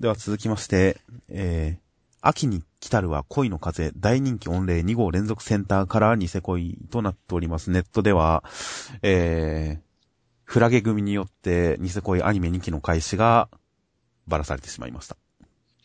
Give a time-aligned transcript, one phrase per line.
[0.00, 1.80] では続きまして、えー、
[2.20, 7.72] 秋に来たるは恋の風、大人気御礼2号連続センターカラーニセ恋となっております。
[7.72, 8.44] ネットでは、
[9.02, 9.80] えー、
[10.44, 13.48] フラゲ組によってニセ恋アニメ2期の開始が
[14.28, 15.16] ばらされてしまいました。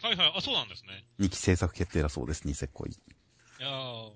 [0.04, 1.06] はいはい、あ、そうなんですね。
[1.20, 2.92] 2期制作決定だそうです、ニセ恋。
[2.92, 2.96] い
[3.60, 4.12] やー、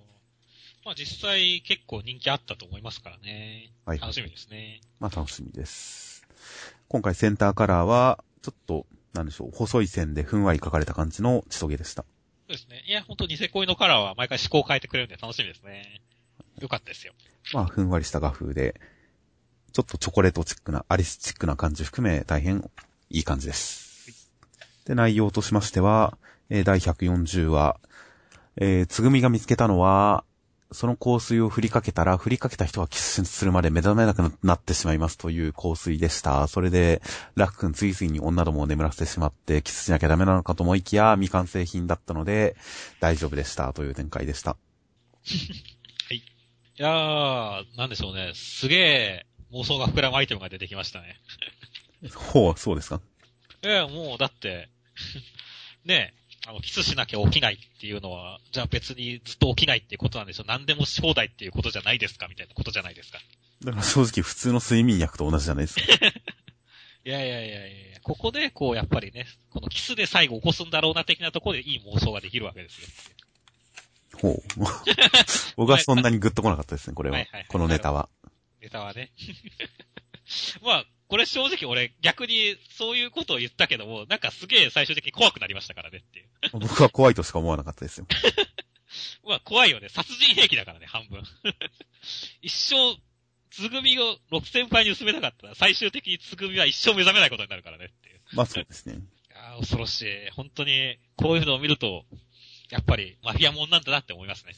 [0.86, 3.72] まあ実際結構人気あったと思いますからね。
[3.86, 4.00] はい。
[4.00, 4.82] 楽しみですね。
[5.00, 6.28] まあ楽しみです。
[6.88, 12.04] 今回センターカラーは、ちょっと、なんでしょう、細い線でふんわり描かれた感じの千棘でした。
[12.04, 12.08] そ
[12.50, 12.84] うですね。
[12.88, 16.02] いや、ほんとニセ恋のカラーは毎回思考を変えてくれるんで楽しみですね。
[16.60, 17.14] よかったですよ。
[17.54, 18.80] まあ、ふんわりした画風で、
[19.74, 22.70] ちょっとチョコレートチックな、アリスチックな感じ含め大変
[23.10, 24.32] いい感じです。
[24.86, 26.18] で、内容としましては、
[26.50, 27.80] えー、第140話、
[28.56, 30.24] えー、つぐみが見つけたのは、
[30.72, 36.48] その香水を振りかけたら、振りかけた人がキスするまで目覚めなくなってしまいますという香水でした。
[36.48, 37.02] それで、
[37.36, 42.58] ラック君次々に女どもを眠らせてしまって、キスしなきゃダメなのかと思いきや、未完成品だったので、
[43.00, 44.52] 大丈夫でしたという展開でした。
[46.10, 46.18] はい。
[46.18, 46.24] い
[46.76, 48.34] やー、なんでしょうね。
[48.36, 51.20] すげえ妄想が膨らむアイテムが出てきましたね。
[52.14, 53.02] ほう、そうですか
[53.64, 54.70] いや、もう、だって、
[55.86, 56.17] ねえ、
[56.48, 63.20] あの、キスしなきゃ起きないっていうのは、じゃあ別にずっと起きないっていうことなんでしょ何でもし放題っていうことじゃないですかみたいなことじゃないですか。
[63.66, 65.82] だから正直普通の睡眠薬と同じじゃないですか。
[67.06, 72.88] いやいやいやいやここで、こう、やっぱりね、このキスで最後起こすんだろうな的なところでいい妄想ができるわけですよ。
[74.22, 74.42] ほう。
[75.58, 77.18] 僕はそんなにグッと来なかったですね、これは。
[77.18, 78.08] はいはいはい、このネタは。
[78.62, 79.12] ネタはね。
[80.64, 86.28] まあ、これ正直俺逆にそういうことを言ったけども、なんかすげえ最終的に怖くなりましたからねっていう。
[86.54, 88.08] 僕は怖いとしか思わなかったですよ。
[89.28, 89.90] まあ怖いよね。
[89.90, 91.24] 殺人兵器だからね、半分。
[92.42, 92.76] 一生、
[93.52, 98.22] つぐみを6先輩に薄めなかったら、最終的につぐみは一生目覚めないことになるからねっていう。
[98.34, 98.96] まあそうですね。
[98.96, 98.98] い
[99.30, 100.30] や恐ろしい。
[100.32, 102.06] 本当に、こういうのを見ると、
[102.70, 104.54] やっぱりマフィアもんなんだなって思いますね。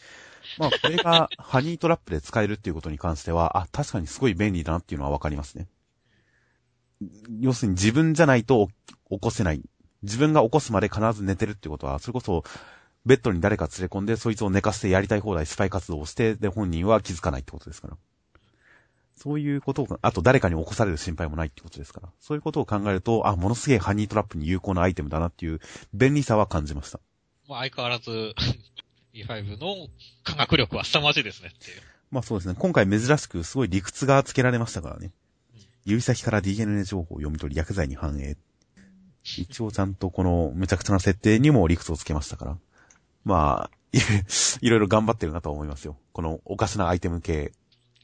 [0.57, 5.67] まあこれがハニートラップで使えるっていうことに関しては、あ、確かにすごい便利だなっていうのはわかりますね。
[7.39, 8.67] 要するに自分じゃないと
[9.09, 9.61] 起こせない。
[10.03, 12.43] 自分が起こすまで必ず寝てるってことは、それこそ、
[13.05, 17.97] ベッドに誰か連れ込んで、そいつを寝かせてやりたい放題スパイ活動をして、で、本人は気づかないってことですから。
[19.15, 22.09] そういうことを、あと誰かに起こされる心配もないってことですから。
[22.19, 25.59] そういうことを考えると、あ、ものすげえハニートラップに有効なアイテムだなっていう
[25.93, 26.99] 便利さは感じました。
[27.47, 28.11] まあ相変わらず
[29.13, 29.87] E5 の
[30.23, 31.81] 科学力は凄まじいですねっていう。
[32.11, 32.55] まあそうですね。
[32.57, 35.11] 今回珍しくすごい理屈がつけられましたからね。
[35.85, 38.37] 指先から DNA 情報を読み取り薬剤に反映。
[39.37, 42.57] 一応ちゃんとこのむちゃくちゃな設定にも理屈をつけましたから。
[43.25, 43.97] まあ、
[44.61, 45.97] いろいろ頑張ってるなと思いますよ。
[46.13, 47.51] このおかしなアイテム系。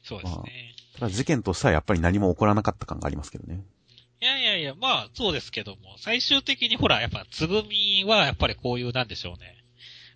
[0.02, 0.36] そうですね。
[0.36, 3.64] まあ、ただ事件としてはやっぱり何も起こらなかった感がありますけどね。
[4.20, 9.56] いやいやいや、まあそうですけども、最終的にほら、やっぱつぐみはやっぱりこういうなんでしょうね。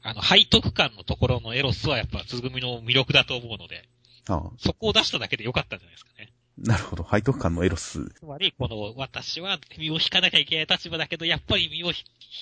[0.02, 3.88] あの、背徳感のところのエロスはやっぱつぐみの魅力だと思うので。
[4.28, 6.32] ああそこを出しただけでよかったんじゃないですかね。
[6.60, 7.06] なるほど。
[7.10, 8.04] 背徳感のエロス。
[8.10, 11.94] つまり、この、私は身を引かなきゃいけない立場だけど、やっぱり身を引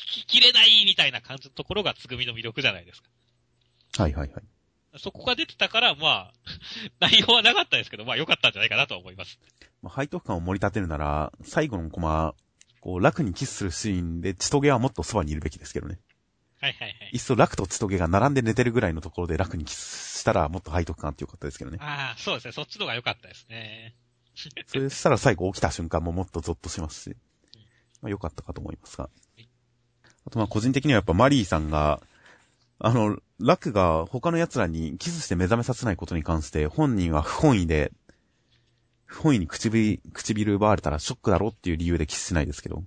[0.07, 3.09] ききれないみたいな感じのところがつぐみの魅力じゃないですか。
[4.03, 4.43] はいはいはい。
[4.99, 6.33] そこが出てたから、まあ、
[7.01, 9.39] 内容はなかったですけど、まあ良かったんじゃないかなと思います。
[9.83, 12.35] まあ、背徳感を盛り立てるなら、最後のコマ、
[12.81, 16.01] こう、楽にキスするシーンで、チトゲはもっとそばにいるべきですけどね。
[16.61, 17.11] はいはいはい。
[17.13, 21.79] いっそ楽とチトゲが並んで寝てるぐらいのところで楽にキスしたら、もっと背徳感ってよかったですけどね。
[21.81, 22.53] ああ、そうですね。
[22.53, 23.95] そっちの方が良かったですね。
[24.67, 27.17] それしたら最後起きた瞬間ももっとゾッとしますし、
[28.01, 29.11] まあ良かったかと思いますが。
[30.27, 32.01] あとまあ個人的にはやっぱマリーさんが、
[32.79, 37.93] あの、ラクが他の奴らにキスして目覚めさせないことに関して本人は不本意で、
[39.05, 42.85] 不本意に唇、唇奪われたらショックだろっていう理由でキスしないですけど、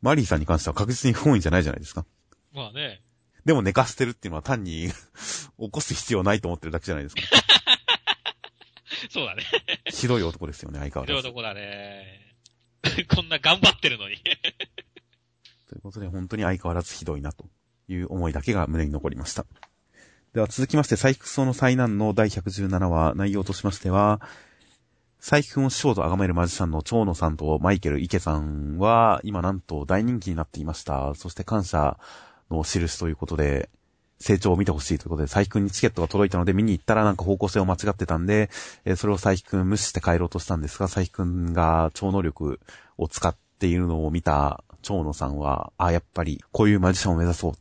[0.00, 2.06] マリーさんに関しては確実に不本意じゃないじゃないですか。
[2.52, 3.02] まあね。
[3.44, 4.88] でも寝かしてるっていうのは単に
[5.58, 7.22] 起こす必要ないと思ってるだけじゃないですか。
[9.10, 9.42] そうだね。
[9.86, 11.18] ひどい男ですよね、相変わらず。
[11.18, 12.36] ひどい男だね。
[13.14, 14.16] こんな頑張ってるのに。
[15.68, 17.46] ということで、本当に相変わらずひどいな、と
[17.88, 19.46] いう思いだけが胸に残りました。
[20.34, 24.20] では続きまして、佐伯草の災難の第117話、内容としましては、
[25.18, 31.14] 佐伯くんを師匠と崇めるマジシャンの蝶野さんとマイケル池さんは、今なんと大人気になっていました。
[31.14, 31.98] そして感謝
[32.50, 33.70] の印ということで、
[34.22, 38.50] 成長を見てほしいということで、佐伯くんにチケットが届いたので見に行ったらなんか方向性を間違ってたんで、
[38.84, 42.60] えー、それを佐伯くん無視して帰ろうとしたんですが、佐伯くんが超能力
[42.96, 47.52] を使っているのを見た蝶野さんは、あ、やっぱりこういうマジシャンを目指そう。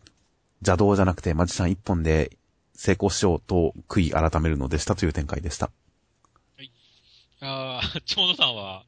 [0.61, 2.37] 邪道じゃなくてマジシャン一本で
[2.75, 5.71] 成功しようと悔い改めるのでしたという展開でした。
[6.57, 6.71] はい。
[7.41, 8.85] ああ、長野さんは、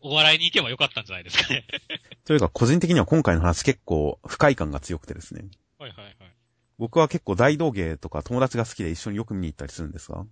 [0.00, 1.64] お笑いに行けばよかったんじゃないですかね。
[2.24, 5.44] というか、個人的には今回の話結構不快感が強くてですね。
[6.78, 10.24] 僕は結構大道芸とか友達が好きで一緒によく見に行ったりするんですが、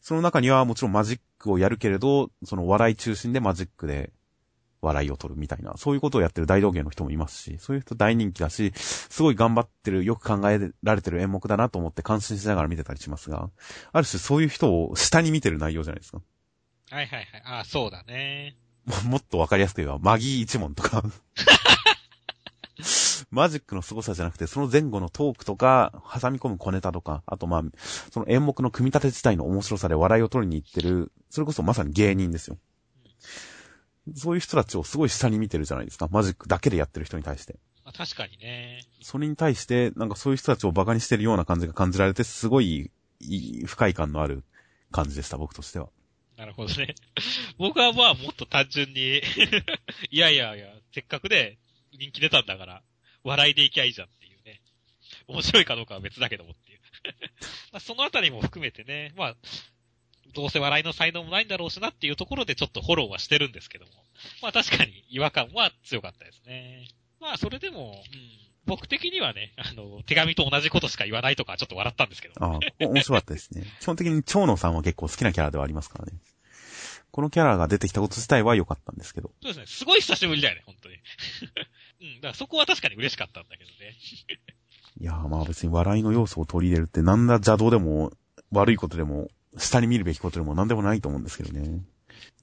[0.00, 4.12] その中にはもちろんマジックをやるけれど、その笑い中心でマジックで
[4.80, 13.50] 笑いを取るみたいな、そういうことをやってる大道芸の人もいますし、そういう人大人気だし、すごい頑張ってる、よく考えられてる演目だなと思って感心しながら見てたりしますが、
[13.92, 16.22] ある種そういう人を下に見てる内容じゃないですか。
[16.90, 17.42] はいはいはい。
[17.44, 18.56] ああ、そうだね。
[19.04, 21.02] もっとわかりやすく言えば、マギー一門とか
[23.30, 27.62] マジックの凄さじゃなくて、その前後のトークとか、挟み込む小ネタとか、あとまあ、
[28.10, 32.58] その演目の組み立て自体の面白さで笑いを取りに行ってる、それこそまさに芸人ですよ。
[34.14, 36.08] そういう人たちをすごい下に見てるじゃないですか。
[36.10, 37.56] マジックだけでやってる人に対して。
[37.84, 38.82] あ確かにね。
[39.02, 42.90] それに対して、なんかそういう人たちを馬鹿にしてるような感じが感じられて、すごい、
[43.66, 44.44] 不快感のある
[44.90, 45.88] 感じでした、僕としては。
[46.36, 46.94] なるほどね。
[47.58, 49.18] 僕はまあもっと単純に
[50.10, 51.58] いやいやいや、せっかくで
[51.92, 52.82] 人気出たんだから、
[53.24, 54.60] 笑いでいきゃいいじゃんっていうね。
[55.26, 56.80] 面白いかどうかは別だけどもっていう
[57.72, 59.36] まあそのあたりも含めてね、まあ、
[60.34, 63.92] どうせ笑いの才能もないんだろうしなっていうところでちょっとフォローはしてるんですけども。
[64.42, 66.88] まあ確かに違和感は強かったですね。
[67.20, 72.34] まあそれでも、うん、僕的にはね、あの、手紙と同じことしか言わないとかちょっと笑ったんですけど。
[72.38, 73.64] ああ、面白かったですね。
[73.80, 76.12] 基本的に蝶野さんは結構好きなキャラではありますからね。
[77.10, 79.30] このキャラが出てきたこと自体は良かったんですけど。
[79.42, 79.66] そうですね。
[79.66, 80.96] すごい久しぶりだよね、本当に。
[82.00, 83.96] うん、だからそこは確かに嬉しかったんだけどね。
[85.00, 88.12] いやまあ別に笑いの要素を取り入れるってなんだ邪道でも
[88.50, 91.82] 悪いことでも下に見るべきことでも何でもないと思うんですけどね。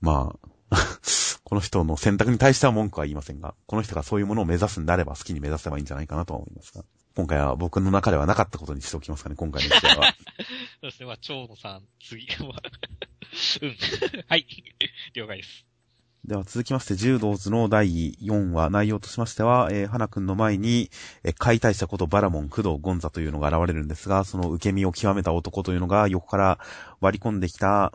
[0.02, 0.34] ま
[0.72, 0.76] あ、
[1.44, 6.84] この人の選択に対しては文句は言いませんが、この人がそういうものを目指すんであれば好きに目指せばいいんじゃないかなとは思いますが。
[7.16, 10.14] 今回は僕の中ではなかったことにしておきますかね、今回の試合は。
[10.82, 12.62] そうですね、まあ、蝶野さん、次は
[13.62, 13.76] うん。
[14.28, 14.46] はい。
[15.14, 15.66] 了解です。
[16.26, 20.90] では続きまして、柔道図の第4話、内容としましては、えー、花くんの前に、
[21.24, 26.60] えー、解体したことバラモン、工藤、ゴンザというのが現れるんですが、その受け身を極めた男というのが横から
[27.00, 27.94] 割り込んできた、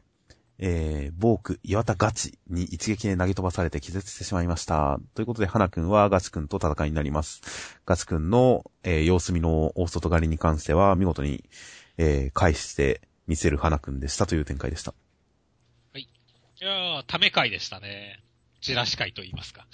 [0.58, 5.00] えー、ボーク、岩田ガチに一撃で投げ飛ばされて気絶してしまいました。
[5.14, 7.80] ということで、花くんはガチくんと戦いになります。
[7.84, 11.42] ガチくんの、えー、様子見の大外刈りに関しては、見事に、
[11.96, 14.94] えー、返して見せる花くんでしたという展開でした。
[16.62, 18.22] いやー、ため会でしたね。
[18.60, 19.66] チラシ会と言いますか。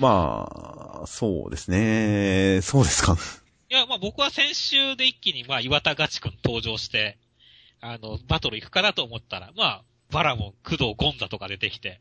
[0.00, 2.60] まあ、そうですね。
[2.62, 3.16] そうですか。
[3.70, 7.16] いや、まあ僕は先週で一気に、まあ岩田ガチ君登場して、
[7.80, 12.00] あの、バトル行くかなと思ったら、まあ、バラモン、工藤、ゴンザとか出てきて、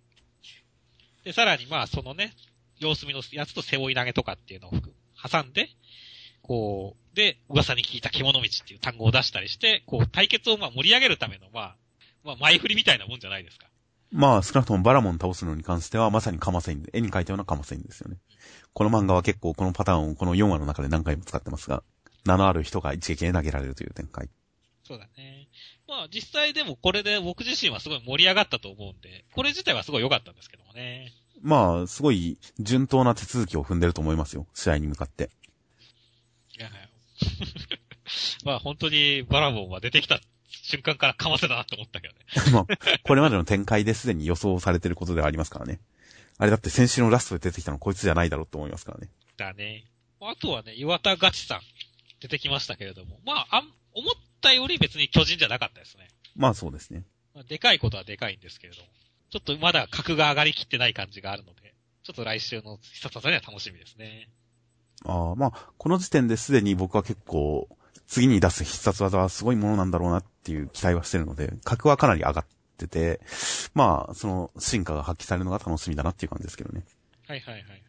[1.23, 2.33] で、さらにまあそのね、
[2.79, 4.71] 様子見のやつと背負い投げとかっていうのを
[5.21, 5.69] 挟んで、
[6.41, 11.77] こう、で、噂に聞いた獣道っていう単語を出したりして、こう、対決をまあ盛り上げるための、まあ、
[12.23, 13.67] まあ前振りみたいなもんじゃないですか。
[14.13, 18.17] まあ、少なくともバラモン倒すのに関しては、まさにカマセインで、絵に描いたようなカマセインですよね。
[18.73, 21.83] この漫画は結構このパターンをこの4話の中で何回も使ってますが、
[22.23, 24.29] 名のある人が一撃で投げられるという展開。
[24.83, 25.49] そうだね。
[25.87, 31.11] まあ実際でもこれで僕自身はすごい盛り上がったと思うんで、これ自体はすごい良かったんですけどもね。
[31.41, 34.47] まあ、すごい順当な手続きを踏んでると思いますよ。
[34.53, 35.29] 試合に向かって。
[36.57, 36.69] いや、
[38.45, 40.19] まあ本当にバラモンは出てきた
[40.49, 42.19] 瞬間からかませたなって思ったけどね。
[42.53, 42.65] まあ、
[43.03, 45.79] これまでの展開ですでに予想されてることではありますからね。
[46.37, 49.09] あれだって先週のラストで出てきたのこいつじゃないだろうと思いますからね。
[49.37, 49.85] だね。
[50.19, 51.61] あとはね、岩田ガチさん
[52.21, 56.07] 出てきましたけれども、まあ、あん、思ったより別に巨人じゃなかったですね。
[56.35, 57.03] まあそうですね。
[57.35, 58.87] まあ、でかいことはでかいんですけれども、
[59.29, 64.29] ちょっとまだ格が上がりきってない感じがあるので、ちょっと来週の必殺技には楽しみですね。
[65.05, 67.67] ああ、まあ、この時点ですでに僕は結構、
[68.07, 72.45] 次に出す必殺技はすごいものなんだろうなっていう期待はしてるので、格はかなり上がっ
[72.77, 73.21] てて、
[73.73, 76.83] まあ、その進化が発揮されるのが楽しみだなっていう感じですけどね。
[77.27, 77.83] はいはいはいはい。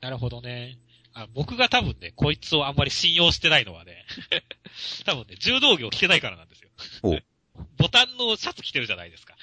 [0.00, 0.78] なるほどね。
[1.14, 4.04] あ僕が多分ね、こいつをあんまり信用してないのはね、
[5.04, 6.70] 多分ね、柔道着を着てないからなんですよ。
[7.02, 7.18] お
[7.76, 9.36] ボタンのシャツ着てるじゃないですか。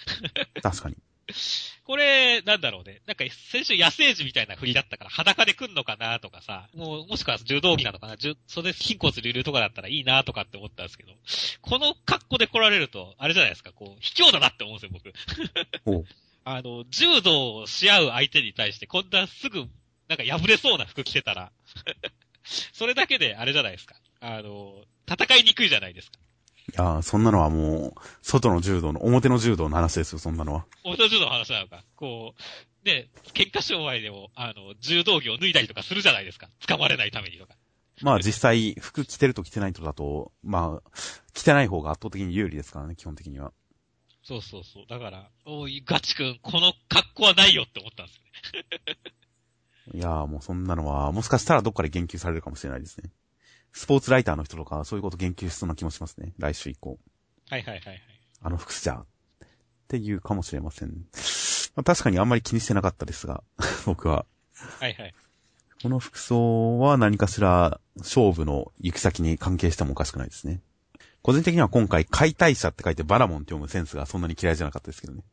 [0.62, 0.98] 確かに。
[1.84, 3.02] これ、なんだろうね。
[3.06, 8.16] なんか、先週野生児みたいな振りだったから裸で来んのかなとかさ、もう、もしくは柔道着なのかな、
[8.48, 11.14] それで筋骨流々とかだったらいいなとかって思ったんですけど、
[11.62, 16.06] この格好で来られると、あれじゃないですか、こう、卑怯だなって思うんですよ、僕。
[16.46, 19.68] あの、柔道をし合う相手に対して、こんなすぐ、
[20.08, 21.52] なんか破れそうな服着てたら、
[22.74, 23.96] それだけで、あれじゃないですか。
[24.22, 26.20] あの、戦いにくいじゃないですか。
[26.70, 30.66] いやそんなのはもう、外の柔道の、表の柔道の話ですよ、そんなのは。
[30.84, 31.84] 表の柔道の話なのか。
[31.96, 36.50] こう、で、喧嘩商売でも、あの、柔道着を脱いだりとかするじゃないですか。
[36.62, 37.56] 掴まれないためにとか。
[38.02, 40.92] まあ実際、服着てると着てないとだと、まあ、
[41.34, 43.52] 着てない方が圧倒的に有利ですからね、基本的には。
[44.24, 44.86] そうそうそう。
[44.88, 48.18] だから、おい、ガチ君、この格好はないよって思ったんです
[48.56, 48.98] よね。
[49.94, 53.10] いやーもうそんなのは、もしかしたらどっかで言及されるかもしれないですね。
[53.74, 56.34] スポーツライターの人とか、そういうこと言及しそうな気もしますね。
[56.38, 57.00] 来週以降。
[57.50, 58.02] はいはいはいはい。
[58.42, 59.06] あの服じゃ、っ
[59.88, 60.90] ていうかもしれません。
[61.76, 63.44] まあ、確かにあんまり気にしてなかったですが、
[63.86, 64.26] 僕は。
[64.80, 65.14] はいはい。
[65.82, 70.62] この服装は何かしら勝負の行く先に関係してもおかしくないですね。
[71.22, 75.24] 個人的には今回解体者って書いてバラモンって読むセンスがそんなに嫌いじゃなかったですけどね。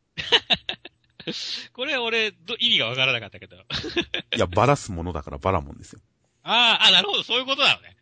[1.75, 3.57] これ俺、意味がわからなかったけど。
[3.57, 6.01] いや、バラすものだからバラモンですよ。
[6.49, 7.97] ああ、あ、なるほど、そういうことなのね。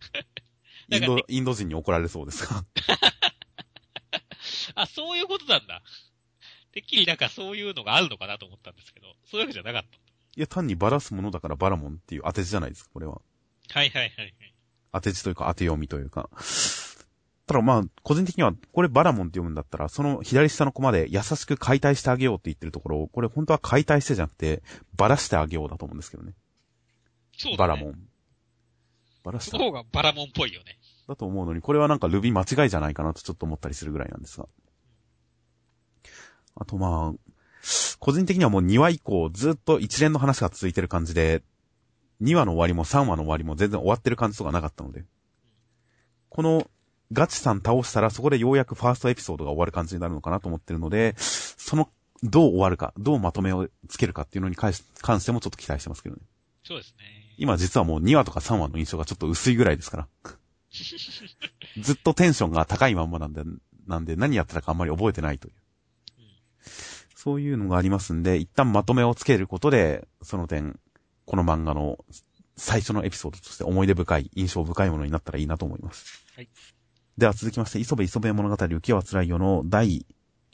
[0.92, 2.62] インド、インド人に怒られそうですか
[4.74, 5.82] あ、そういうことなんだ。
[6.72, 9.96] てっきりなんかそういうのがあるのかなと思ったんですけど、そういうわけじゃなかった。
[9.96, 13.22] いや、単にバラすものだからバラモンっていう当て字じゃないですか、これは。
[13.70, 14.34] はいはいはいはい。
[14.92, 16.28] 当て字というか当て読みというか。
[17.46, 24.62] ただまあ、個人的には、これバラモンって読むんだったら、その左下のコマで優しく解体してあげようって言ってるところを、これ本当は解体してじゃなくて、
[24.96, 26.32] バラしてあげようだと思うんですけどね。
[27.36, 27.66] そうだね。
[27.66, 28.08] バラモン。
[29.24, 29.58] バラした。
[29.58, 30.78] 方がバラモンっぽいよね。
[31.08, 34.46] だと思うのに、これはなんかルビー間違いじゃないかなとちょっと思ったりするぐらいなんですが。
[36.56, 37.32] あとまあ、
[37.98, 41.42] 個人的にはもう2話以降ずっと一連の話が続いてる感じで、
[42.22, 45.04] 2話の終わりも3話の終わりも全然終わってる感じとかなかったので、
[46.28, 46.68] この
[47.12, 51.88] ガチさん倒したらそこでようやくファーストエピソードが終わる感じになるのかなと思ってるので、その、
[52.22, 54.82] どう終わるか、どうまとめをつけるかっていうのに関し
[55.24, 56.22] てもちょっと期待してますけどね。
[56.62, 57.23] そうですね。
[57.36, 60.08] 今実はもう2話とか3話の印象がちょっと薄いぐらいですから。
[61.80, 63.42] ずっとテンションが高いまんまなんで、
[63.86, 65.54] なんで何やってたかあんまり覚えてないという。
[67.14, 70.78] そういうのがありますんで、一旦まとめをつけることで、その点、
[71.24, 72.04] この漫画の
[72.56, 76.24] 最初のエピソードとして思い出深い、印象深いものになったらいいなと思います。
[76.36, 76.48] はい。
[77.16, 80.06] では続きまして、磯部磯部物語浮世は辛いよの第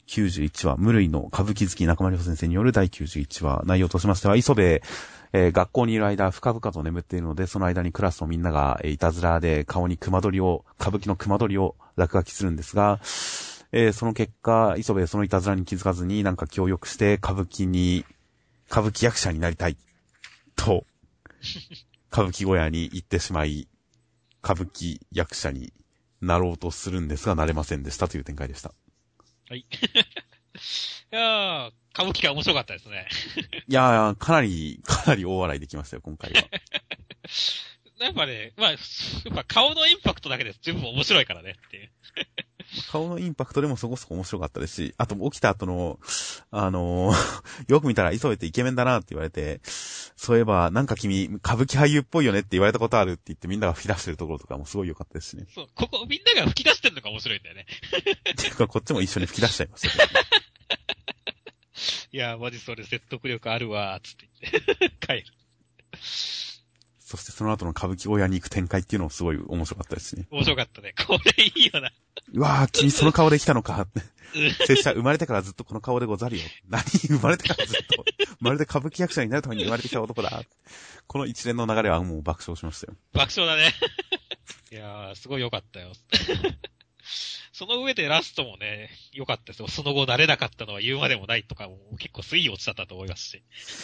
[0.07, 4.81] 91話、無類の歌舞伎好き中丸先生による第91話、内容としましては、磯部、
[5.33, 12.99] えー、学校にいる間、深々と眠っているので、その間にクラスのみんなが、えー、いたずらで顔に熊取りを、歌舞伎の熊取りを落書きするんですが、
[13.71, 18.05] えー、その結果、磯部そのいたずらに気づかずになんか協力して歌舞伎に、
[18.69, 19.77] 歌舞伎役者になりたい、
[20.55, 20.85] と、
[22.11, 23.69] 歌舞伎小屋に行ってしまい、
[24.43, 25.71] 歌舞伎役者に
[26.21, 28.73] なろうとするんですが、なれませんでしたという展開でした。
[29.51, 29.65] はい。
[29.67, 29.67] い
[31.11, 33.05] やー、歌舞伎が面白かったですね。
[33.67, 36.39] いやー、かなり、かなり大笑いできましたよ、今回は。
[37.99, 38.79] やっぱね、まあ、やっ
[39.35, 41.91] ぱ顔のインパクトだけで全部面白いからねっていう。
[42.91, 45.99] 顔のインパクトでもそこそこ面白かったですし、あと起きた後の、
[46.51, 47.15] あのー、
[47.71, 55.45] よく見たら磯部ってイケメンだなって言われて、そういえばなんか君、歌舞伎俳優っぽいよねって言われたことあるって言ってみんなが吹き出してるところとかもすごい良かったですしね。
[55.53, 57.65] そう、ここみんなが吹き出してるのが面白いんだよね。
[58.31, 60.25] っていうかこっちも一緒に吹き出しちゃいましたけど、ね。
[62.13, 65.25] いや、マジそれ説得力あるわ、つって言って 帰る。
[67.11, 70.27] そしてその後の歌舞伎親に行く展開っていうのもすごい面白かったですね。
[70.31, 70.93] 面白かったね。
[71.05, 71.91] これいいよな。
[72.33, 73.85] うわぁ、君その顔で来たのか。
[74.65, 76.43] 拙者生まれてからずっとこの顔でござるよ。
[76.69, 78.05] 何生まれてからずっと。
[78.39, 80.41] まるで歌舞伎役者になるために生まれてきた男だ。
[81.05, 82.97] この一連の流れはもう爆笑しましたよ。
[83.11, 83.73] 爆笑だね。
[84.71, 85.91] いやー、すごい良かったよ。
[87.61, 89.67] その上でラストもね、良かったですよ。
[89.67, 93.43] その後慣れなかったのは言うまでもないとかも結構水位落ちだったと思いますし。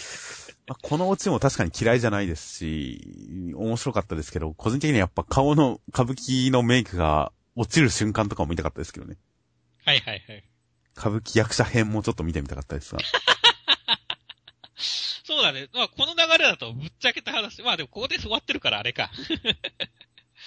[0.65, 9.15] まあ、このオチも確かに嫌いじゃないですし、面白かったですけど、個人的にはやっぱ顔の歌舞伎のメイクが落ちる瞬間とかも見たかったですけどね。
[9.85, 10.43] はいはいはい。
[10.97, 13.01] 歌舞伎役者編もちょっと見てみたかったですが。
[15.23, 15.67] そうだね。
[15.71, 17.61] まあ、この流れだとぶっちゃけた話。
[17.61, 19.11] まあでもここで終わってるからあれか。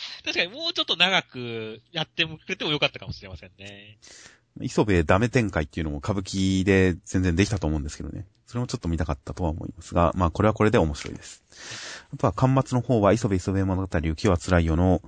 [0.24, 3.98] 確かにもうちょっと長くやってくれてもよかったかもしれませんね。
[4.60, 8.26] 磯部ダメ展開っていうのも歌舞伎で全然できたと思うんですけどね。
[8.46, 11.44] それもちょっと見たかったとは思いますが、まあこれはこれで面白いです。
[12.12, 15.02] あとは、巻末の方は磯部磯部物語浮世は辛いよの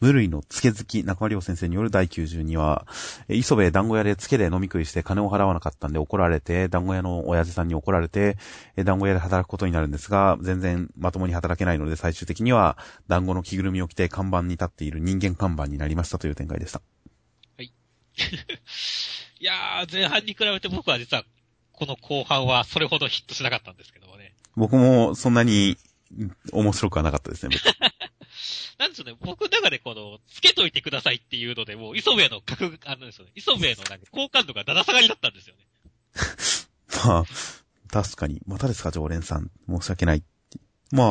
[0.00, 2.86] 無類の付け好き中間良先生による第92話、
[3.28, 8.36] 磯部団子屋で付けで飲み食いして金を払わなかったんで怒られて、団子屋の親父さんに怒られて、
[8.84, 12.76] 団子屋で働くことになるんですが、全然まともに働けないので最終的には
[13.08, 16.82] 団子の着ぐるみを着て看板に立っている人間看板になりましたという展開でした。
[17.56, 17.72] はい。
[19.40, 21.24] いやー、前半に比べて僕は実は
[21.72, 24.34] この後半はそれほどヒットしなかったんですけどもね。
[24.56, 25.76] 僕もそんなに
[26.52, 27.56] 面白くはなかったですね、
[28.78, 35.62] なんですよね、僕の中でこの、つけといてくださいっていうので、もう、磯部の格、あのですよね、磯部のなんか好感度がだだ下がりだったんですよね。
[37.04, 37.24] まあ、
[37.90, 38.40] 確かに。
[38.46, 39.50] またですか、常連さん。
[39.68, 40.22] 申し訳ない。
[40.92, 41.04] ま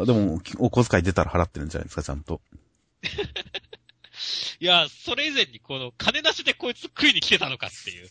[0.00, 2.40] あ、でも、お小遣い出たら払ってるんじゃないですか、ちゃんと。
[4.60, 8.08] いや、それ以前にこの、金なしでこいつ食いに来てたのかっていう。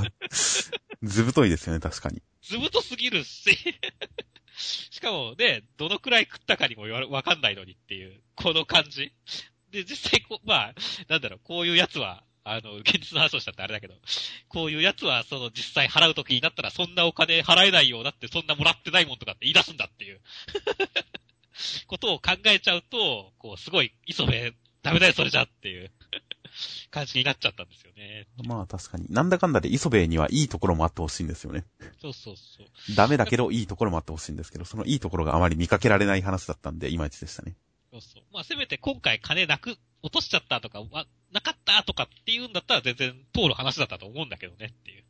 [1.02, 2.22] ずぶといですよね、確かに。
[2.42, 3.58] ずぶとすぎるし。
[4.56, 9.12] しかもね、どのくらい食ったかにもわかんないのにっていう、この感じ。
[9.70, 10.74] で、実際こ、まあ、
[11.08, 13.94] なんだろう、こういうやつは、あの、現実の話をしたってあれだけど、
[14.48, 20.20] こういうやつは、その、実際払う時になったら、そんなお金払えないようだって、そんなもらってないもんとかって言い出すんだっていう
[21.88, 25.90] ことを考えちゃうと、こう、すごい、磯部、ダメだよ、それじゃっていう
[26.90, 28.26] 感じになっちゃったんですよね。
[28.46, 29.06] まあ確かに。
[29.10, 31.64] なんだかんだで磯部にはいいところもあってほしいんですよね。
[32.00, 32.96] そうそうそう。
[32.96, 37.56] ダメだけどいいところもあってほしいんですけど、そのいいところがあまり見かけられない話だったんで、いまいちでしたね。
[37.90, 38.22] そうそう。
[38.32, 40.82] まあせめて今回金なく、落としちゃったとか、
[41.32, 45.04] なかったとかっていうんだったら全然通る話だったと思うんだけどねっていう。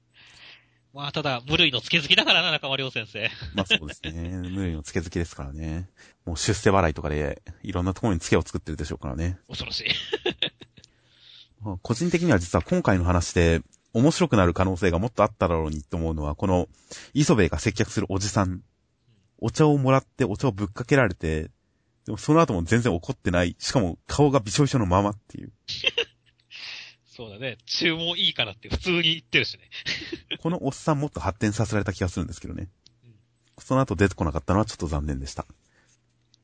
[0.95, 3.29] まあ、ただ、無類の付け好きだからな、中間良先生。
[3.57, 4.13] まあそうですね。
[4.49, 5.89] 無類の付け好きですからね。
[6.25, 9.41] もう出世払いとかで、いろんなところに付けを作ってるでしょうからね。
[9.49, 9.85] 恐ろしい。
[11.83, 16.69] 個人的には実は今回の話で、面白くなる可能性がもっとあっただろうにと思うのは、この、
[17.15, 18.63] 磯部が接客するおじさん。
[19.39, 21.51] お茶をもらってお茶をぶっかけられて、
[22.07, 23.57] でもその後も全然怒ってない。
[23.59, 25.53] しかも顔がびしょびしょのままっていう。
[27.07, 27.59] そうだね。
[27.67, 29.71] 注文いいからって普通に言ってるしね。
[30.43, 32.69] このおっさんもっと発展させられた気がするんですけどね。
[33.05, 33.15] うん、
[33.59, 35.47] その後出てこなかったのはちょっと残念でした。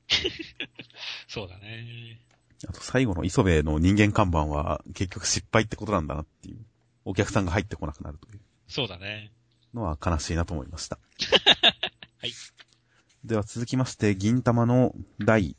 [1.29, 2.21] そうだね。
[2.69, 6.59] あと最後の磯部の人間看板は結局失敗ってことなんだなっていう。
[7.05, 8.41] お客さんが入ってこなくなるという。
[8.69, 9.33] そうだね。
[9.75, 10.99] のは悲しいなと思いました。
[12.19, 12.33] はい。
[13.25, 15.57] では続きまして、銀玉の第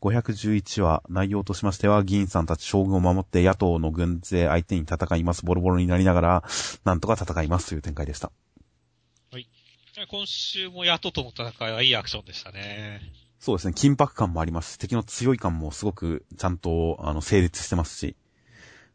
[0.00, 5.44] 511話、内容としましては、議員さんたち将軍を守って野党の軍勢相手に戦います。
[5.44, 6.44] ボロボロになりながら、
[6.84, 8.32] なんとか戦いますという展開でした。
[9.30, 9.48] はい。
[10.08, 13.00] 今週も野党との戦いはいいアクションでしたね。
[13.42, 14.78] そうですね、緊迫感もあります。
[14.78, 18.14] 敵の強い感もすごくちゃんと、あの、成立してますし、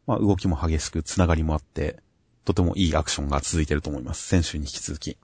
[0.05, 1.97] まあ、動きも激しく、つながりもあって、
[2.45, 4.25] とてもいいアクションが続いていると思います。
[4.25, 5.17] 先週に引き続き。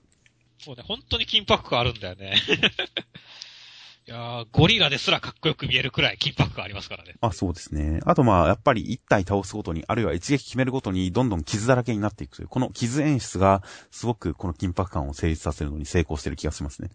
[0.58, 2.34] そうね、本当に緊迫感あるんだよね。
[4.06, 7.14] いやー、ゴリラですらかっこよく見えるくらい緊迫感ありますからね。
[7.22, 8.00] あ、そうですね。
[8.04, 16.90] あとまあ、やっぱり一体倒すごとに、あるいは一撃決めるごとに、どんどん傷だらけになっていくという、この傷演出が、すごくこの緊迫感を成立させるのに成功してる気がしますね。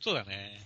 [0.00, 0.65] そうだね。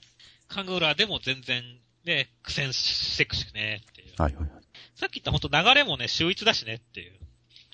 [0.50, 1.62] カグラでも全然、
[2.04, 4.20] ね、苦戦してくしね、っていう。
[4.20, 4.50] はいはいはい。
[4.96, 7.12] さっき言ったほんと流れもね、秀逸だしねっていう。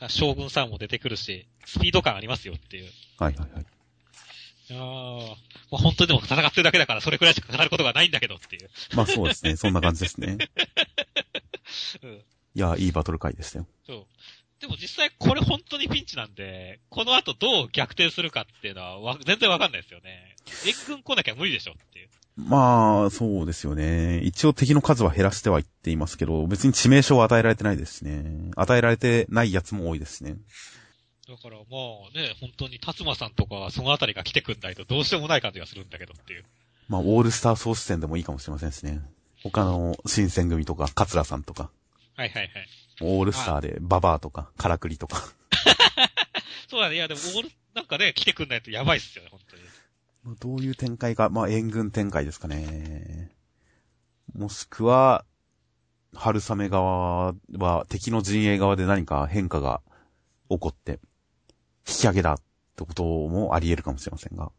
[0.09, 2.91] 将軍さんも出てくるし、スピード感ありますよっていう。
[3.19, 3.67] はいはいはい。
[4.69, 5.37] いやも
[5.73, 8.69] う本当にでも戦ってるだけだからそれくらいしか語ることがないんだけどっていう。
[8.95, 9.57] まあそうですね。
[9.57, 10.39] そんな感じですね。
[12.03, 12.23] うん、い
[12.55, 13.67] や、いいバトル回でしたよ。
[13.87, 14.07] そう。
[14.61, 20.37] でも実際これ本当にピンチなんで、この後どう逆転するかっていうのはわ全然わかんないですよね。
[20.67, 22.11] 援軍来なきゃ無理でしょっていう。
[22.37, 24.21] まあ、そうですよね。
[24.23, 28.51] 一応敵の数は減らしてはいっていますけど、別に致命傷は与えられてないですしね。
[28.57, 30.37] 与えられてないやつも多いですね。
[31.29, 36.45] だからまあね、本当に達馬さんとかそのあたりが来てくんないとどうしようもない感じがするんだけどっていう。
[36.89, 39.01] まあ、オールスター総出戦でもいいかもしれませんしね。
[39.43, 41.71] 他の新選組とか、桂さんとか。
[42.17, 42.51] はいはいはい。
[43.01, 45.23] オールスターで、ババアとか、カラクリとか。
[46.69, 46.97] そうだね。
[46.97, 49.63] いやでも、オール、なんかね、来てくんないとやばいっすよね、本当に。
[50.35, 53.33] どういう展開か、まあ、援軍展開ですかね。
[54.35, 55.25] もしくは、
[56.15, 59.83] 春雨側は敵の陣営側で何か変化が
[60.49, 61.01] 起こって、
[61.87, 62.37] 引き上げだっ
[62.77, 64.51] てこともあり得るかもしれませんが、ね、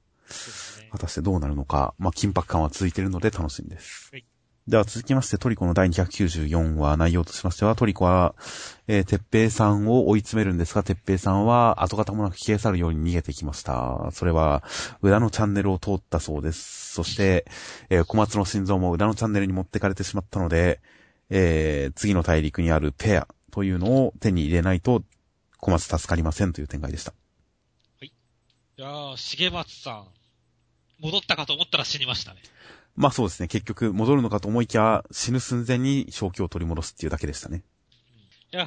[0.92, 4.10] 果たしてどうなるのか、まあ、緊迫感は続いているので楽しみです。
[4.12, 4.26] はい
[4.68, 8.36] では続きましてトリコの第294話内容としましては、トリコは、
[8.90, 14.10] えー、てっぺいさんを追い詰めるんですが、てっぺいさんは跡形もなく消え去るように逃げてきました。
[14.12, 14.64] それは、
[15.02, 16.94] 裏のチャンネルを通ったそうです。
[16.94, 17.46] そして、
[17.90, 20.82] えー、小松の心臓も裏のチャンネルに持ってかれてしまったので、
[21.30, 25.02] えー、次の大陸にあるペアというのを手に入れないと、
[25.62, 27.14] 小松助かりませんという展開でした。
[28.02, 28.08] はい。
[28.08, 28.12] い
[28.82, 30.08] やー、重松さん、
[31.00, 32.42] 戻ったかと思ったら死にましたね。
[32.98, 33.48] まあそうですね。
[33.48, 37.64] 結局戻るのかと思いきや死ぬ寸前に正気を取り戻すっていうだけでしたね。
[38.52, 38.66] いや、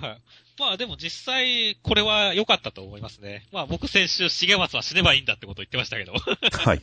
[0.58, 3.48] まあでも実際これは良かったと思いますね。
[3.50, 6.12] まあ僕先週重松は死ねばいいんだってこと言ってましたけど。
[6.12, 6.80] はいはい。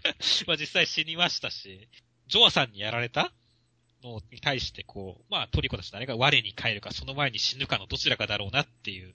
[0.46, 1.86] まあ実際死にましたし、
[2.28, 3.30] ジョアさんにやられた
[4.02, 9.14] のに対してこう、まあトリコたち誰が我に帰るかその前に死ぬかのどちらかだろうなっていう、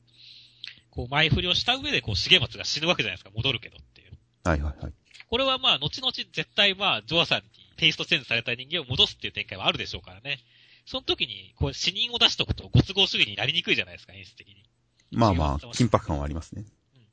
[0.92, 3.32] こう前振りをした上でこう重松が死ぬわけじゃないですか。
[3.34, 4.20] 戻るけどっていう。
[4.44, 4.94] はいはいはい。
[5.32, 10.38] これはまあ後々絶対まあジョアさんにテイストチェンジされた人間を戻すっていう展開はあるでしょうからね。
[10.86, 14.64] その時に、こう、死人を出しとくと、ご都合主義になりにくいじゃないですか、演出的に。
[15.10, 16.64] まあまあ、緊迫感はありますね。
[16.96, 17.02] うん。
[17.02, 17.06] っ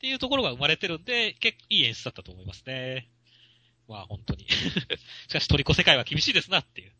[0.00, 3.08] ていうところが生まれてるんで、結構いい演出だったと思いますね。
[3.86, 4.48] まあ、本当に。
[5.30, 6.92] しかし、トリコ世界は厳しいですなっていう。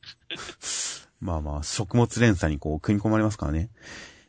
[1.18, 3.70] まあまあ、食物連鎖にこう、組み込まれますからね。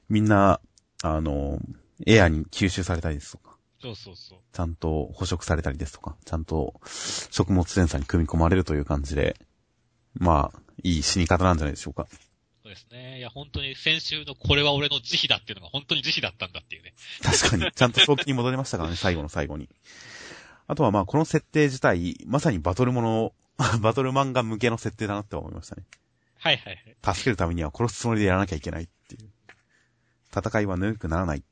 [0.09, 0.59] みんな、
[1.03, 1.59] あの、
[2.07, 3.48] エアに吸収されたりですとか。
[3.81, 4.39] そうそうそう。
[4.51, 6.79] ちゃんと捕食されたりですとか、ちゃんと
[7.31, 9.37] 食物連鎖に組み込まれるという感じで、
[10.13, 12.07] まあ、いい死に方なんじゃないでしょうか。
[12.61, 13.19] そうですね。
[13.19, 16.93] いや、本当に先週のこれは俺の慈悲だっていうのが本当に慈悲だったんだっていうね。
[17.23, 17.71] 確かに。
[17.71, 19.69] ちゃんと正気に戻りましたからね、 最後の最後に。
[20.67, 23.33] あとはまあ、この設定自体、まさにバトルもの、
[23.81, 25.83] バトル漫画向けの設定だなって思いましたね。
[26.37, 27.15] はいはいはい。
[27.15, 29.29] 助けるためには殺すつもりでやらなきゃいけないっていう。
[30.35, 31.43] 戦いはぬるくならない。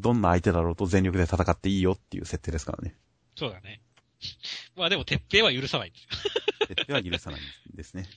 [0.00, 2.94] どんな相手だろうと全力で戦っていいよっていう設定ですからね。
[3.36, 3.82] そうだね。
[4.76, 6.08] まあでも、鉄平は許さないんですよ。
[6.68, 8.08] 設定は許さないんですね。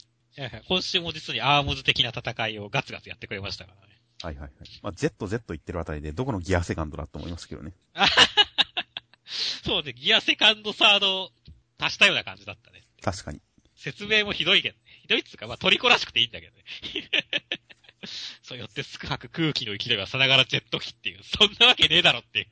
[0.67, 3.99] 今週も実にアームズ的な戦いをガツガツやってくれましたからね。
[4.21, 4.69] はいはいはい。
[4.81, 7.73] まあ、Z、Z 言ってるあたりで、どこのギアセカンドだと思いましたけどね。
[9.63, 11.31] そうね、ギアセカンドサード
[11.77, 12.83] 足したような感じだったね。
[13.01, 13.41] 確かに。
[13.75, 14.81] 説明もひどいけどね。
[15.01, 16.63] ひどいっつうか、まあトリコらしくていいんだけどね。
[18.43, 22.45] そうよってすく 吐く空気の勢いはさながらジェット機っていう、 そんなわけねえだろっていう。
[22.45, 22.49] い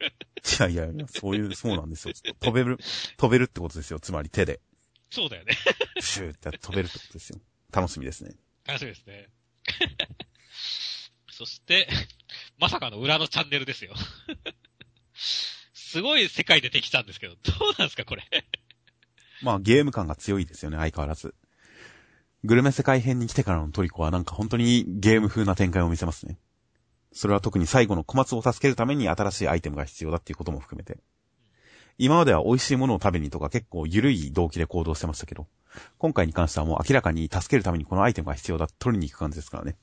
[0.59, 2.13] やいやいや、そういう、そうなんですよ。
[2.39, 2.77] 飛べる、
[3.17, 3.99] 飛べるってことですよ。
[3.99, 4.61] つまり手で。
[5.09, 5.57] そうだよね。
[5.95, 7.41] プシューって飛べるってことですよ。
[7.71, 8.35] 楽しみですね。
[8.65, 9.29] 楽しみですね。
[11.31, 11.87] そして、
[12.57, 13.93] まさかの裏のチャンネルですよ。
[15.73, 18.23] すごい世界出てきたんですけど、どうなんですか、これ。
[19.41, 21.35] まあ、ゲーム感が強いですよね、相変わらず。
[22.43, 26.38] グルメ世界編に来てからのトリコはなんか本当にゲーム風な展開を見せますね。
[27.12, 31.00] それは特に最後の小松を助けるために新しいアイテムが必要だっていうことも含めて。
[31.97, 35.47] 今までは美味しいものを食べにとか結構緩い動機で行動してましたけど、
[35.97, 39.78] 今回に関してはもう明らかに助けるためにこのアイテムが必要だ取りに行く感じですからね。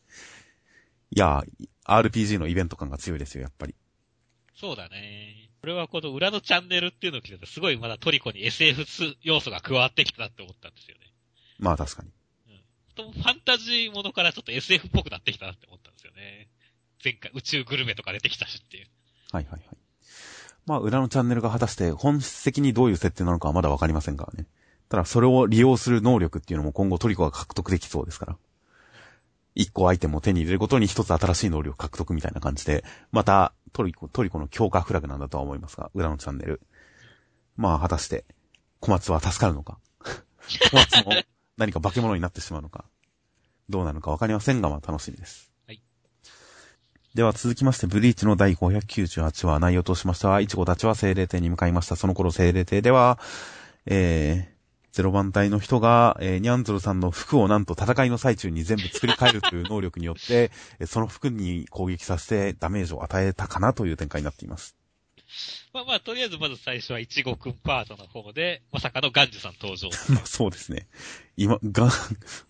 [1.10, 3.74] いやー、RPG のイベント感が強いですよ、やっぱり。
[4.54, 5.50] そうだね。
[5.60, 8.84] これはこの裏のチャンネルっていうのを聞いてすごいまだトリコに SF
[9.22, 11.12] 要素が加わってきたなって思ったんですよね。
[11.58, 12.10] まあ確かに。
[12.94, 16.48] とファンタジーものからちょっと SF っぽくなってきたなって思ったんですよね。
[17.02, 18.86] 前回宇宙グルメとか出てきたしっていう。
[19.32, 19.62] はいはいはい。
[20.66, 24.46] まあ裏のチャンネルが果たして本質的にどういう設定なのかはまだわかりませんからね。
[24.88, 28.36] ただそれを利用する能力っていうのも今後トリコが獲得できそうですから。
[29.56, 36.60] 一個アイテムを手に入れるごとに一つ新しい能力獲得みたいな感じで、またトリコ、トリコの強化フラグなんだとは思いますが、裏のチャンネル。
[37.56, 38.24] まあ果たして
[38.80, 39.78] 小松は助かるのか？
[40.48, 41.12] 小松も
[41.56, 42.84] 何か化け物になってしまうのか。
[43.68, 45.50] どうなるのかわかりませんが、まあ楽しみです。
[45.66, 45.80] はい。
[47.14, 51.96] では続きまして、ブリーチの第598話、内容としましては、イチゴたちは精霊艇に向かいました。
[51.96, 53.18] その頃精霊艇では、
[53.86, 54.54] えー、
[54.94, 64.76] ゼロ番隊の人が、えー、ニャンゾルさんの服をなんと戦いの最中に全部作り変えるという能力によって、えーその服に攻撃させてダメージを与えたかなという展開になっています。
[65.72, 69.88] まあまあ、とりあえずまず最初はイチゴくんパートの方で、まさかのガンジュさん登場。
[70.12, 70.86] ま あそうですね。
[71.36, 71.90] 今、ガン、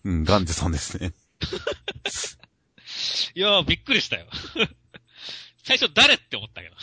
[0.03, 1.13] うん、ガンジュさんですね。
[3.35, 4.27] いやー、びっくりしたよ。
[5.63, 6.75] 最初誰って思ったけど。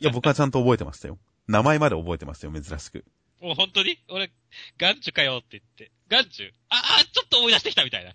[0.00, 1.18] いや、僕はちゃんと覚えてましたよ。
[1.46, 3.04] 名前まで覚えてましたよ、珍しく。
[3.40, 3.98] もう本当に？
[4.08, 4.30] 俺、
[4.78, 5.90] ガンジュかよって言って。
[6.08, 6.50] ガンジュ？
[6.70, 8.14] ああ、ちょっと思い出してきたみたいな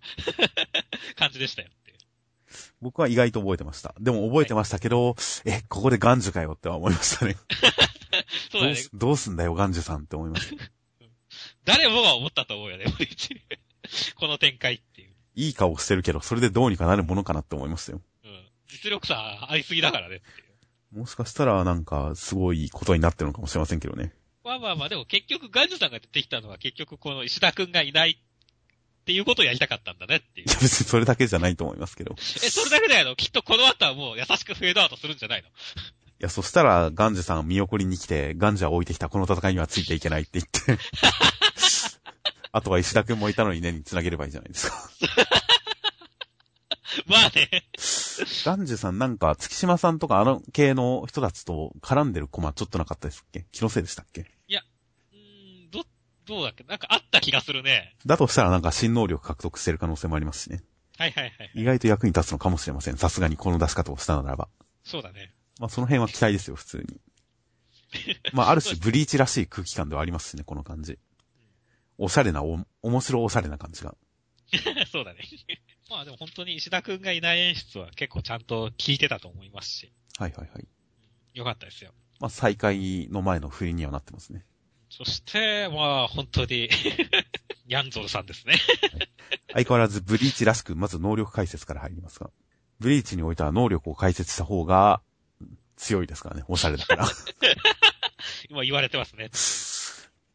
[1.15, 1.69] 感じでしたよ。
[2.81, 3.93] 僕は意外と覚えてました。
[3.99, 7.35] でも覚えてましたけど、え、ここでガンジュかよっては思いましたね。
[8.51, 8.89] そうだねどうす。
[8.93, 10.63] どうすんだよ、ガンジュさんって思いました。
[11.65, 12.85] 誰もが思ったと思うよね、
[14.15, 15.13] この展開っていう。
[15.35, 18.01] いい顔してるけど、それでどうにかなるものかなって思いましたよ。
[18.23, 18.47] うん。
[18.67, 20.21] 実力差ありすぎだからね。
[20.91, 24.13] もしかしたら、なんか、すごいことになってるのかもしれませんけどね。
[24.43, 28.23] まあまあまあ、でも結局ガンジュさんが出てきたのは結局この石田くんがいない
[29.07, 30.51] っていうことをやりたかったんだねっていうい。
[30.51, 32.11] や、別にそれだけじゃないと思いますけど。
[32.11, 33.15] いえ、それだけだよ。
[33.15, 35.47] きっとこの後はもう優しくフェードアウトするんじゃないの？
[36.19, 40.83] や、そしたら、ガンジュさん見送りに来て、ガンジュは置いてきたこの戦いにはついていけないって言って。
[42.51, 44.89] あとは石田くんもいたのにねに繋げればいいじゃないですか。
[47.07, 47.63] まあね。
[48.43, 53.45] ガンジュさんなんか、月島さんとかあの系の人たちと絡んでるコマちょっとなかったですっけ？
[53.53, 54.25] 気のせいでしたっけ？
[56.27, 56.63] ど、どうだっけ？
[56.63, 57.95] なんかあった気がするね。
[58.05, 60.61] だとしたらなんか新能力獲得してる可能性もありますしね。
[60.97, 61.51] はいはいはい。
[61.55, 62.97] 意外と役に立つのかもしれません。
[62.97, 64.49] さすがにこの出し方をしたならば。
[64.83, 65.33] そうだね。
[65.59, 66.99] まあその辺は期待ですよ、普通に。
[68.33, 70.97] まあある種ブリーチらしい空気感ではありますしね、この感じ。
[71.97, 73.95] おしゃれな、お、面白おしゃれな感じが。
[74.91, 75.19] そうだね。
[75.89, 80.67] まあでも本当に石田くんがいない演出は結構ちゃんと効いてたと思いますし、はいはいはい。
[81.33, 81.93] よかったですよ。
[82.19, 84.45] まあ再開の前の振りにはなってますね。
[84.89, 86.69] そして、まあ本当に、
[87.67, 88.55] ヤンゾルさんですね。
[89.53, 92.29] 相変わらずブリーチらしく、まず能力解説から入りますが。
[92.79, 95.01] ブリーチにおいては能力を解説した方が
[95.75, 96.43] 強いですからね。
[96.47, 97.07] おしゃれだから。
[98.49, 99.29] 今言われてますね。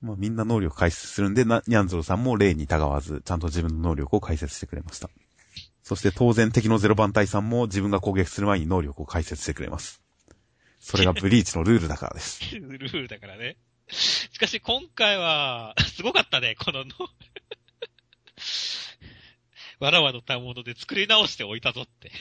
[0.00, 5.08] まあみんな能力解説するんで、な、ニャンゾルさんも例にたがわず、ちゃんと自分の能力を解説してくれました。
[5.82, 10.02] そして当然敵のゼロ番隊さんも自分が攻撃する前に能力を解説してくれます。
[10.80, 12.40] それがブリーチのルールだからです。
[12.58, 13.56] ルールだからね。
[13.90, 16.90] しかし今回は、 すごかったね、このの
[19.80, 22.12] わらわのたもので作り直しておいたぞって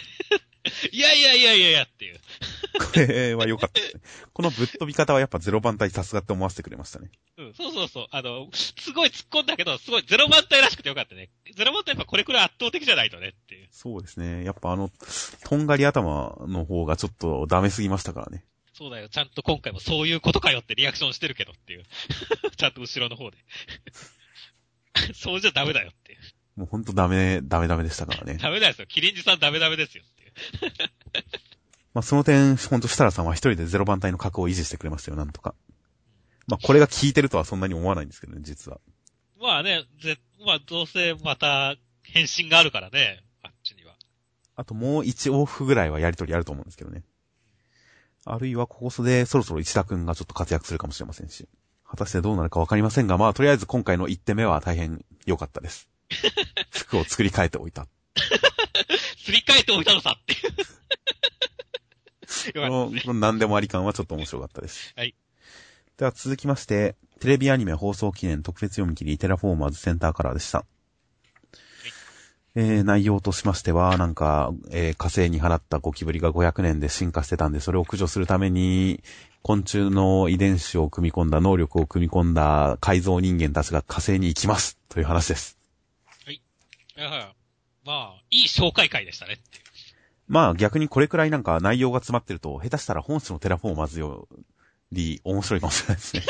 [0.91, 2.19] いやいやいやいやいやっていう
[2.79, 4.01] これは良かったですね。
[4.33, 7.09] このぶっ飛び方はやっぱゼロ番隊さすがって思わせてくれましたね。
[7.37, 8.07] うん、そうそうそう。
[8.11, 11.29] あの、すごい突っ込んだけど、すごいゼロ番隊らしくてよかったね。
[11.55, 13.67] ゼロ番隊やっぱこれくらい圧倒的じゃないとねっていう。
[13.71, 14.43] そうですね。
[14.43, 14.91] やっぱあの、
[15.43, 18.45] とんがり頭の方がちょっとダメすぎましたからね。
[18.81, 19.09] そうだよ。
[19.09, 21.83] ちゃんと今回もそういうことかよってリアクションしてるけどっていう。
[22.57, 23.37] ちゃんと後ろの方で。
[25.13, 26.19] そうじゃダメだよっていう。
[26.55, 28.39] もうほんとダメ、ダメダメでしたからね。
[28.39, 28.87] ダメですよ。
[28.87, 30.73] キリンジさんダメダメですよっていう。
[31.93, 35.53] まあその点、ほんと設楽さんは一人でゼロ番隊の格を維持してくれましたよ、なんとか。
[36.47, 38.81] まあこれが効いてるとはそんなに思わないんですけどね、実は。
[39.39, 43.93] まあね、ぜ、まあどうせまた返信があるからね、あっちには。
[44.55, 47.03] あともう1往復ぐらいはやりとりあると思うんですけどね。
[48.25, 51.47] あるいはここそでそろそろ石田くんがちょっと活躍するかもしれませんし。
[51.91, 55.89] 果たしてどうなるかわかりませんが、まあとりあえず今回の1手目は大変良かったです。
[56.71, 57.87] 服を作り変えておいた。
[59.17, 60.35] 作り変えておいたのさって
[62.53, 64.93] この、この何でもあり感はちょっと面白かったです。
[64.95, 65.15] はい。
[65.97, 70.65] では続きまして、テレビアニメ放送記念特別読み切りテラフォーマーズセンターカラーでした。
[72.53, 79.01] えー、内容としましては、なんか、えー、火星に放ったゴキブリが500年で進化してたんで、それを駆除するために、
[79.41, 84.77] 昆虫の遺伝子を組み込んだ、能力を組み込んだ改造人間たちが火星に行きます。
[84.89, 85.57] という話です。
[86.25, 86.41] はい。
[87.85, 89.39] まあ、いい紹介会でしたね。
[90.31, 94.29] まあ逆にこれくらいなんか内容が詰まってると、下手したら本誌のテラフォーマーズよ
[94.93, 96.23] り面白いかもしれないですね。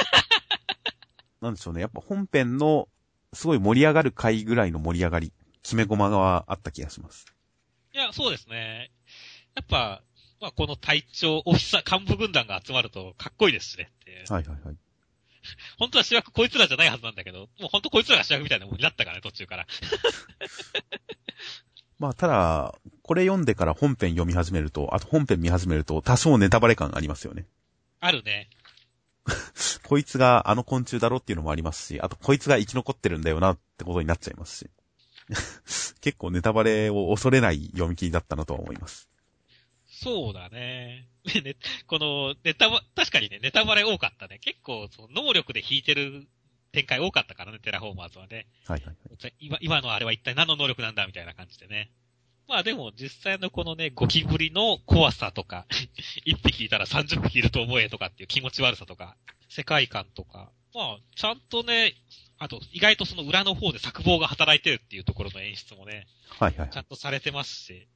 [1.40, 1.82] なんでしょうね。
[1.82, 2.88] やっぱ本編の
[3.32, 5.32] すごい盛り上がる回ぐらいの盛り上がり
[5.64, 7.26] 決め駒があった気がします。
[7.94, 8.92] いや、そうですね。
[9.56, 10.02] やっぱ、
[10.40, 14.34] まあ、この隊長、オフィサー、幹部軍団が集まるとかっこいいですしねって。
[14.34, 14.76] はいはいはい。
[15.78, 19.68] 本当は主役こいつらじゃないはずなんだけど、もう本当こいつらが主役みたいなもんになったからね、途中から。
[22.00, 27.46] まあ、ただ、これ読んでから本編読み始めると、あと本編見始めると、多少ネタバレ感ありますよね。
[28.00, 28.50] あるね。
[29.88, 34.70] こいつがあの昆虫だろっていうのもありますし、あとこいつが生き残ってるんだよなってことになっちゃいますし。
[36.02, 39.10] 結構ネタバレを恐れない読み切りだったなと思います。
[39.88, 41.08] そうだね。
[41.44, 44.40] ね、この、ネタバ、確かにね、ネタバレ多かったね。
[44.40, 46.28] 結構、その能力で引いてる
[46.72, 48.48] 展開多かったからね、テラフォーマーズはね。
[48.66, 51.92] はいはい、はい、今、今のあれは一体何の能力なんだみたいな感じでね。
[52.48, 55.68] まあでも、実際のこのね、ゴキブリの怖さとか、
[56.26, 59.16] 一匹いたら30匹いると思えとかっていう気持ち悪さとか、
[59.50, 61.94] 世界観とか、まあ、ちゃんとね、
[62.42, 66.08] あと、意外とその裏の方で作望が働いてるっていうところの演出もね、
[66.40, 66.70] はいはい。
[66.72, 67.88] ちゃんとされてますし、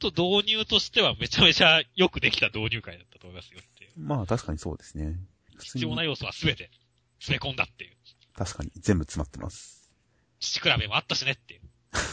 [0.00, 3.90] 本当導入としてはめちゃめちゃよくできた導入会だったと思いますよっていう。
[3.98, 5.18] まあ確かにそうですね。
[5.60, 6.70] 必要な要素は全て
[7.20, 7.96] 詰め込んだっていう。
[8.34, 9.90] 確かに、全部詰まってます。
[10.40, 11.60] 父比べもあったしねっていう。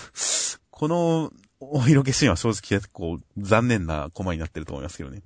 [0.69, 5.21] この、お色気シーンは正直結構残念なコマになってると思いますけどね。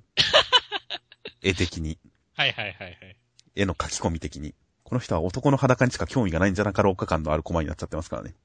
[1.42, 1.98] 絵的に。
[2.34, 3.18] はいはいはいはい。
[3.56, 4.54] 絵の書き込み的に。
[4.88, 8.36] この人は男の裸にしか興味がないんじゃなかろうか感のあるコマになっちゃってますからね。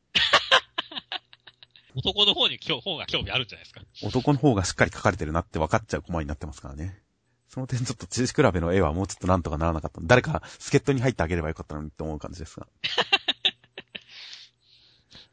[1.95, 3.81] 男の方に今日、方が興味あるんじゃないですか。
[4.03, 7.01] 男の方がしっかり描かれてるなって分かっちゃうコマになってますからね。
[7.47, 10.01] その点ちょっと知識比べの絵はもうちょっとなんとかならなかった。
[10.03, 12.67] 誰か助っ人に入ってあげればよかったのにって思う感じですが。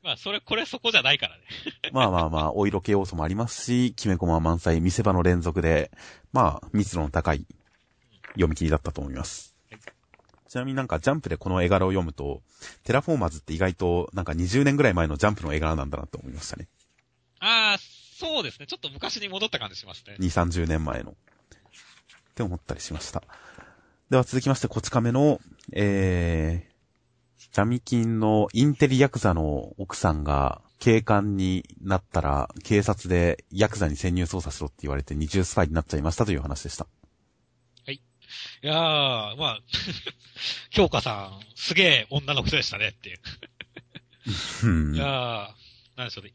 [0.03, 1.43] まあ、それ、これそこじゃないからね。
[1.91, 5.89] まあまあまあ、お色気要素もありますし、決めコマ満載、見せ場の連続で、
[6.33, 7.47] まあ、密度の高い
[8.33, 9.48] 読み切りだったと思います。
[10.49, 12.41] ちなみになんかジャンプでこの絵柄を読むと、
[12.83, 16.67] テラフォーマーズって意外となんか20年ぐらい前のジャンプの絵柄なんだなと思いましたね。
[17.39, 18.65] ああ、そうですね。
[18.65, 20.15] ちょっと昔に戻った感じしますね。
[20.19, 21.11] 2、30年前の。
[21.11, 21.13] っ
[22.33, 23.23] て思ったりしました。
[24.09, 25.39] では続きまして、こち亀の、
[25.71, 36.87] えー、ジャミキンのインテリヤクザの奥さんが警官になったら、警察でヤクザに潜入捜査しろって言われて二重スパイになっちゃいましたという話でした。
[38.63, 39.59] いやー、まあ、
[40.71, 44.95] 京香さん、すげえ女の人でしたねっていう。
[44.95, 45.53] いやー、
[45.95, 46.33] なんでしょうね。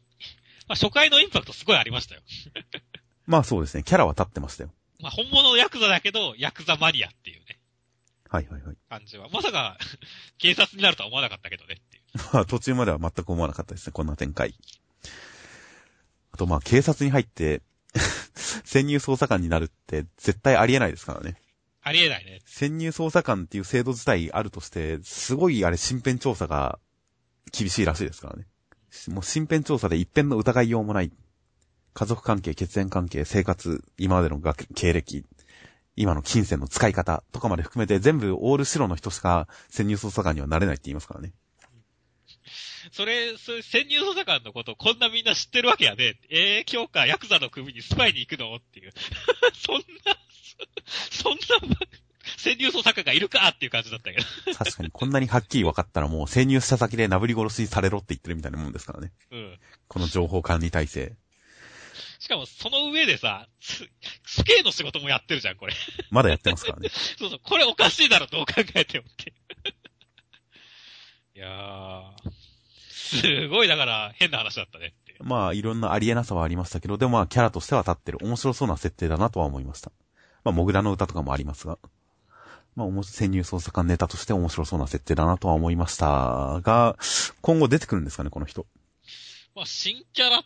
[0.67, 2.21] まあ、初回のインパクトすごいありましたよ。
[3.27, 3.83] まあそうですね。
[3.83, 4.73] キャラは立ってましたよ。
[4.99, 7.59] まあ本物のヤクザだけど、ヤクザマニアっていうね。
[8.29, 8.77] はいはいはい。
[8.89, 9.29] 感じは。
[9.29, 9.77] まさか、
[10.37, 12.03] 警察になるとは思わなかったけどねっていう。
[12.33, 13.93] まあ途中までは全く思わなかったですね。
[13.93, 14.55] こんな展開。
[16.31, 17.61] あとまあ警察に入って
[18.65, 21.37] 潜入捜査官になるって絶対ありえないですからね。
[21.87, 22.41] ありえないね。
[22.45, 26.79] 潜入捜査官っていう制度自体あるとして、すごいあれ身辺調査が
[27.51, 28.47] 厳しいらしいですからね。
[29.09, 31.11] もう身辺調査で一辺の疑いようもない、
[31.93, 34.41] 家族関係、血縁関係、生活、今までの
[34.73, 35.25] 経歴、
[35.95, 41.33] 今の金銭の使い方とかまで含めて全部オール白の人しか潜入捜査官にはなれないって言いますからね。
[42.91, 46.19] それ、それ、潜入捜査官のことこんなみんな知ってるわけやね。
[46.31, 48.55] えー、今日かヤクザの組にスパイに行くの？
[48.55, 48.91] っていう。
[49.53, 50.17] そんな、
[50.85, 51.77] そんな、
[52.37, 54.53] 潜入捜査官がいるかっていう感じだったけど。
[54.55, 59.11] 確かにこんなにはっきり分かったらもう潜入した先でなぶり殺しされろって言ってるみたいなもんですからね。
[59.31, 59.59] うん。
[59.87, 61.15] この情報管理体制。
[62.19, 65.73] しかもその上でさ、死刑の仕事もやってるじゃん、これ。
[66.09, 66.89] まだやってますからね。
[67.17, 69.33] そうそう、これおかしいだろ、どう考えてもって。
[71.35, 72.31] いやー、
[72.89, 75.15] すごいだから変な話だったねって。
[75.19, 78.17] まあ、いろんなありえなさはありましたけど、でもまあ、キャラとしては立ってる。
[78.21, 79.91] 面白そうな設定だなとは思いました。
[80.45, 81.77] まあ、モグラの歌とかもありますが。
[82.75, 86.97] まあ、潜入捜査官ネタとして面白そうな設定だなとは思いましたが、
[87.41, 88.65] 今後出てくるんですかね、この人。
[89.55, 90.43] まあ、新キャラ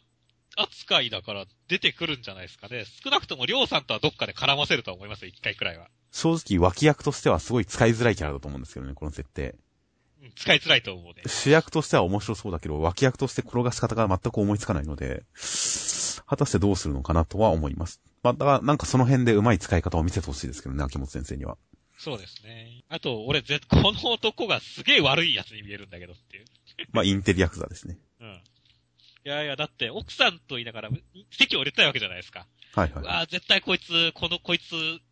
[0.56, 2.86] 扱いだから出てくるんじゃないですかね。
[3.04, 5.90] 少なくともりょうさんとはどっかで絡ませるとは思いますよ、一回くらいは。
[6.12, 9.56] 正直、脇役としてはすごい使いづらいキャラだと思うんですけどね、この設定。
[10.22, 11.24] うん、使いづらいと思うね。
[11.26, 15.24] 主役としては面白そうだけど、脇役として転がし方が全く思いつかないので、
[16.26, 18.02] 果たしてどうするのかなとは思います。
[18.24, 21.58] まあ、だからなんかその辺で上手い使い方を見せてほしいですけどね、秋元先生には。
[21.98, 22.84] そうですね。
[22.88, 26.46] あと、俺、ぜ、この男がすげえ悪い奴に見えるんだけどっていう。
[26.94, 27.98] まあ、インテリヤクザですね。
[28.22, 28.42] うん。
[29.26, 30.90] いやいや、だって、奥さんと言いながら、
[31.30, 32.48] 席を入れたいわけじゃないですか。
[32.74, 33.06] はいはい。
[33.06, 34.72] ああ、絶対こいつ、この、こいつ、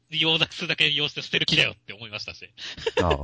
[0.10, 2.50] 利用するだけ利用して捨てる気だよって思いましたし。
[3.04, 3.16] ああ。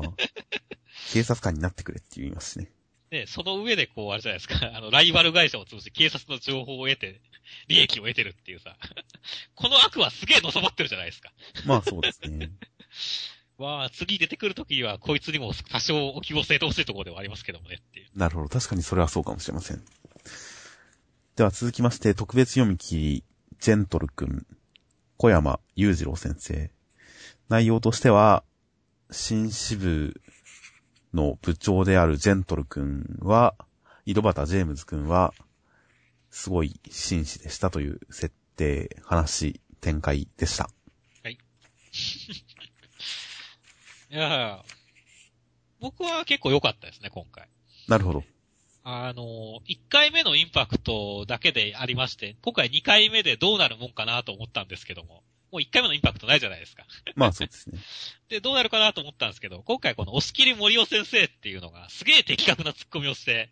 [1.13, 2.69] 警察官になってくれって言いますね。
[3.13, 7.21] ね、その上でこう、あれじゃないですか、 あの、ライバル会社を通じて警察の情報を得て、
[7.69, 8.75] 利益を得てるっていうさ、
[9.55, 11.31] この悪はすげえのさばってるじゃないですか。
[11.65, 12.51] まあそうですね。
[13.59, 18.07] まあ、次出てくるときには、こいつにも多少お気を据えてほしいところではありますけどもねっていう。
[18.15, 18.49] なるほど。
[18.49, 19.85] 確かにそれはそうかもしれません。
[21.35, 23.23] では続きまして、特別読み切り、
[23.59, 24.45] ジェントル君、
[25.17, 26.71] 小山裕次郎先生。
[27.47, 28.43] 内容としては、
[29.11, 30.19] 新支部
[31.13, 33.55] の部長であるジェントル君は、
[34.05, 35.33] 井戸端ジェームズ君は、
[36.29, 40.69] すごい紳士でしたという設定、話、展開でした。
[41.23, 41.33] はい。
[44.11, 44.63] いや
[45.79, 47.49] 僕は結構良かったですね、今回。
[47.87, 48.23] なるほど。
[48.83, 55.23] あの、1回目のインパクトだけでありまして、今回2回目でどうなるもんかなと思ったんですけども、
[55.53, 56.83] もう1回目のインパクトないじゃないですか。
[57.15, 57.77] まあそうですね。
[58.27, 63.51] で、どうなるかなと思ったんですけど、今回この押切森尾先生っていうのが、すげえ的確なツッコミをして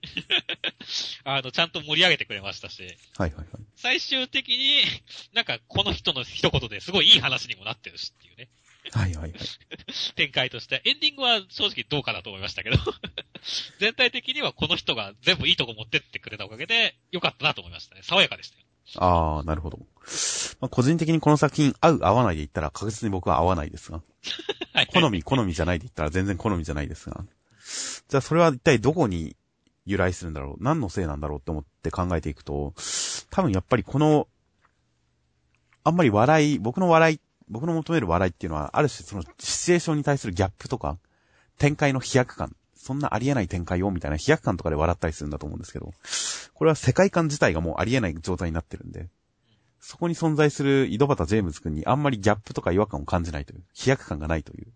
[1.23, 2.81] あの、ちゃんと盛り上げてくれましたし、
[3.17, 3.47] はいはいはい。
[3.75, 4.81] 最終的に、
[5.33, 8.49] なんかこの人の一言ですごいいい話にもなってるしっていうね。
[8.93, 9.39] はいはいはい。
[10.15, 10.81] 展開として。
[10.85, 12.77] エンディングは正直どうかなと思いましたけど
[13.79, 18.01] 全体的にはこの人が全部いいとこ持ってってくれたおかげで、よかったなと思いましたね。
[18.01, 18.65] 爽やかでしたよ。
[18.97, 19.79] ああ、なるほど。
[20.59, 24.01] まあ、個人的にこの作品合う合わないで言ったら確実に僕は合わないですが。
[24.73, 27.23] はい、好み、好みじゃないで言ったら全然好みじゃないですが。
[28.09, 29.35] じゃあそれは一体どこに
[29.85, 30.63] 由来するんだろう？
[30.63, 32.73] 何のせいなんだろうって思って考えていくと、
[33.29, 34.27] 多分やっぱりこの、
[35.83, 37.19] あんまり笑い、僕の笑い
[37.51, 40.97] 僕の求める笑いっていうのは、ある種そのシチュエーションに対するギャップとか、
[41.57, 45.93] 展開の飛躍感、そんなありえない展開をみたいな飛躍感とかで笑ったりするんだと思うんですけど、
[46.55, 49.07] これは世界観自体がもうありえない状態になってるんで、
[49.79, 54.67] そこに存在する井戸端ジェームズ君にあんまりギャップとか違和感を感じないという、飛躍感がないという、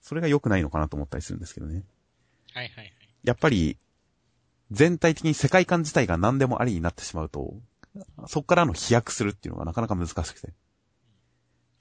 [0.00, 1.82] それが良くないのかなと思ったりするんですけどね。
[2.54, 2.92] はいはいはい。
[3.24, 3.76] やっぱり、
[4.70, 7.54] 全体的に世界観自体が何でもありになってしまうと、
[8.26, 10.52] そこからの飛躍するっていうのがなかなか難しくて。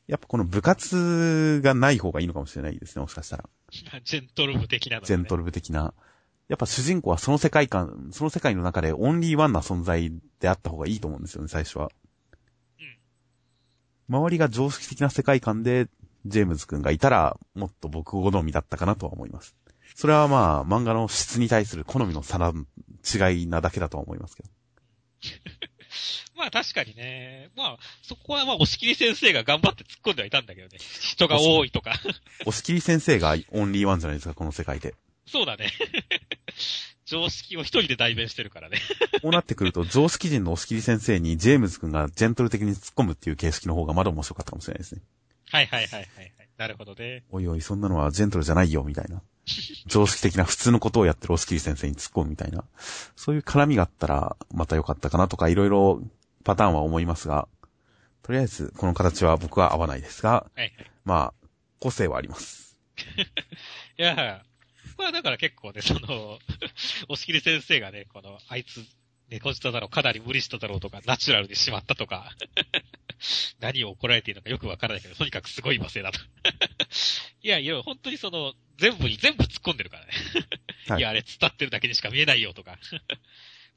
[0.07, 3.49] やっぱこの部活がない方がいいのかもしれないですね、もしかしたら。
[4.03, 5.93] ジェントル部的な、ね、ジェントル部的な。
[6.49, 11.89] やっぱ主人公はその世界観、その世界の中でオンリーワンな存在であった方がいいと思うんですよね、最初は。
[12.79, 14.15] うん。
[14.15, 15.87] 周りが常識的な世界観で、
[16.25, 19.55] ジェームズ君がいたら、もっと僕好みだったかなとは思います。
[19.95, 24.49] それはまあ、漫画の質に対する好みの差な、違いなだけだとは思いますけど。
[26.35, 27.49] まあ確かにね。
[27.55, 30.77] まあ、そこはまあ、押切先生が頑張って突っ込んではいたんだけどね。
[30.79, 31.93] 人が多いとか。
[32.45, 34.95] 押切先生がオンリーワンじゃないですか、この世界で。
[35.25, 35.71] そうだね。
[37.05, 38.79] 常識を一人で代弁してるからね。
[39.21, 45.01] こうなってくると、常識人の押切先生にジェームズ君がジェントル的に突っ込むっていう形式の方がまだ面白かったかもしれないですね。
[45.49, 46.31] はいはいはいはい、はい。
[46.57, 47.23] なるほどね。
[47.31, 49.21] おいおい、そんなのはジェントルじゃないよ、みたいな。
[49.87, 52.63] 常識的な普通のことをやってる押切先生に突っ込むみたいな。
[53.15, 56.01] そういう絡みがあったら、また良かったかなとか、いろいろ
[56.43, 57.47] パターンは思いますが、
[58.21, 60.73] とりあえず、この形は僕は合わないですが、はいはい、
[61.03, 61.47] まあ、
[61.79, 62.77] 個性はあります。
[63.97, 64.43] いや、
[64.97, 66.39] まあだから結構ね、その、
[67.09, 68.85] 押切先生がね、この、あいつ、
[69.29, 72.31] 猫舌だろう、かなり無理しただろうとか、ナチュラルにしまったとか、
[73.59, 76.19] 何を怒られているのかよくわからないけど、とにかくすごい罵声だと。
[77.41, 80.11] いやいや、本当にその、全部に全部突っ込んでるからね。
[80.87, 82.77] はい、いや、あれ伝ってるだけにしか見えないよとか。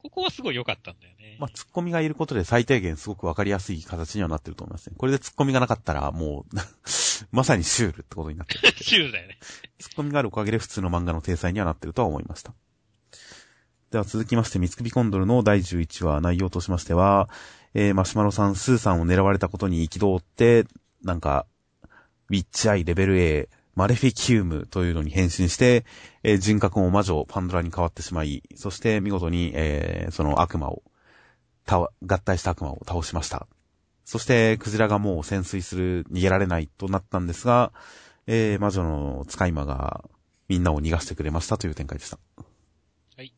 [0.03, 1.37] ここはすごい良かったんだよね。
[1.39, 4.97] まあ、突っ込みがいることで最低限すごくわかりやすい形にはなってると思いますね。
[4.97, 6.57] これで突っ込みがなかったら、もう
[7.33, 8.73] まさにシュールってことになってる。
[8.83, 9.39] シュールだよね。
[9.79, 12.55] 突っ込みがあるおかげで普通の漫画の体裁にはなってるとは思いました。
[13.91, 17.29] では続きまして、三つ首コンドルの第11話内容としましては、
[17.75, 20.67] えー、マシュマロさん、スーさんを狙われたことに憤って、
[21.03, 21.47] なんか、
[22.29, 25.85] ウィッチアイレベル A、マレフィキュームというのに変身して、
[26.23, 30.83] えー、人格も魔女、パンドラに変わってしまい、そして見事に、えー、その悪魔を、
[31.67, 33.47] 合体した悪魔を倒しました。
[34.07, 37.71] そして、クジラがもう潜水する、逃げられないとなったんですが、
[38.27, 40.09] えー、魔女の使い魔が
[40.49, 42.19] みんなを逃がしてくれましたという展開でした。
[43.19, 43.35] はい。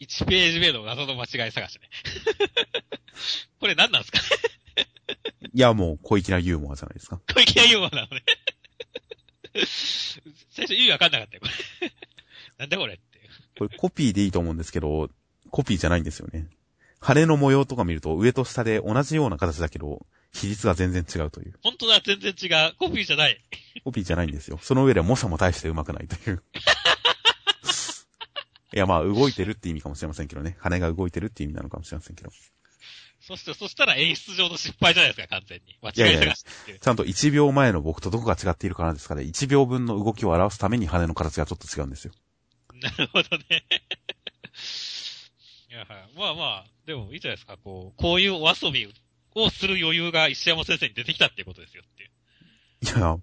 [0.00, 1.88] 1ページ目の謎の間違い探しね。
[3.58, 4.18] これ何なんですか
[5.54, 7.22] いや、もう小粋なユーモアじゃないですか。
[7.32, 8.22] 小粋なユーモアなのね。
[10.50, 11.48] 最初意味わかんなかったよ、こ
[11.80, 11.92] れ。
[12.58, 13.02] なんだこれって。
[13.58, 15.10] これコピーでいいと思うんですけど、
[15.50, 16.46] コピーじゃないんですよね。
[17.00, 21.54] 羽の模様とか見ると上と下で同じような形だけど、比率が全然違うという。
[21.62, 22.74] 本当だ、全然違う。
[22.78, 23.38] コピーじゃない。
[23.84, 24.58] コピーじゃないんですよ。
[24.62, 26.42] その上で模写も大して上手くないという。
[28.74, 30.56] いや、まあ、動いてるって意味かもしれませんけどね。
[30.60, 32.30] 羽が動いてるって意味なのかもしれませんけど。
[33.22, 35.78] そして、そしたら演出上の失敗じゃないですか、完全に。
[35.80, 39.22] 間違い探してちゃんと1秒前の僕とどこが違っているかなんですかね。
[39.22, 42.12] 1秒分の動きを表すために羽の形がちょっと違うんですよ。
[42.74, 43.44] なるほどね。
[45.70, 45.88] いや、はい。
[46.16, 47.56] まあまあ、でもいいじゃないですか。
[47.56, 48.92] こう、こういうお遊び
[49.34, 52.10] をする余裕が石山先生に出てきたっていうことですよっていう。
[52.82, 53.16] いや、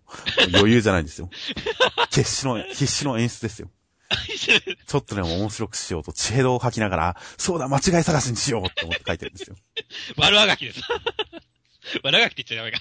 [0.58, 1.30] 余裕じゃないんですよ。
[2.10, 3.70] 決死の、必死の演出ですよ。
[4.88, 9.56] ちょっとでも面白くしようと、知恵度を吐きながら、そうだ、間違い探しにしようって思って書いてるんですよ。
[10.18, 10.82] 悪あがきです。
[12.04, 12.80] 悪あがきって言っちゃダメか。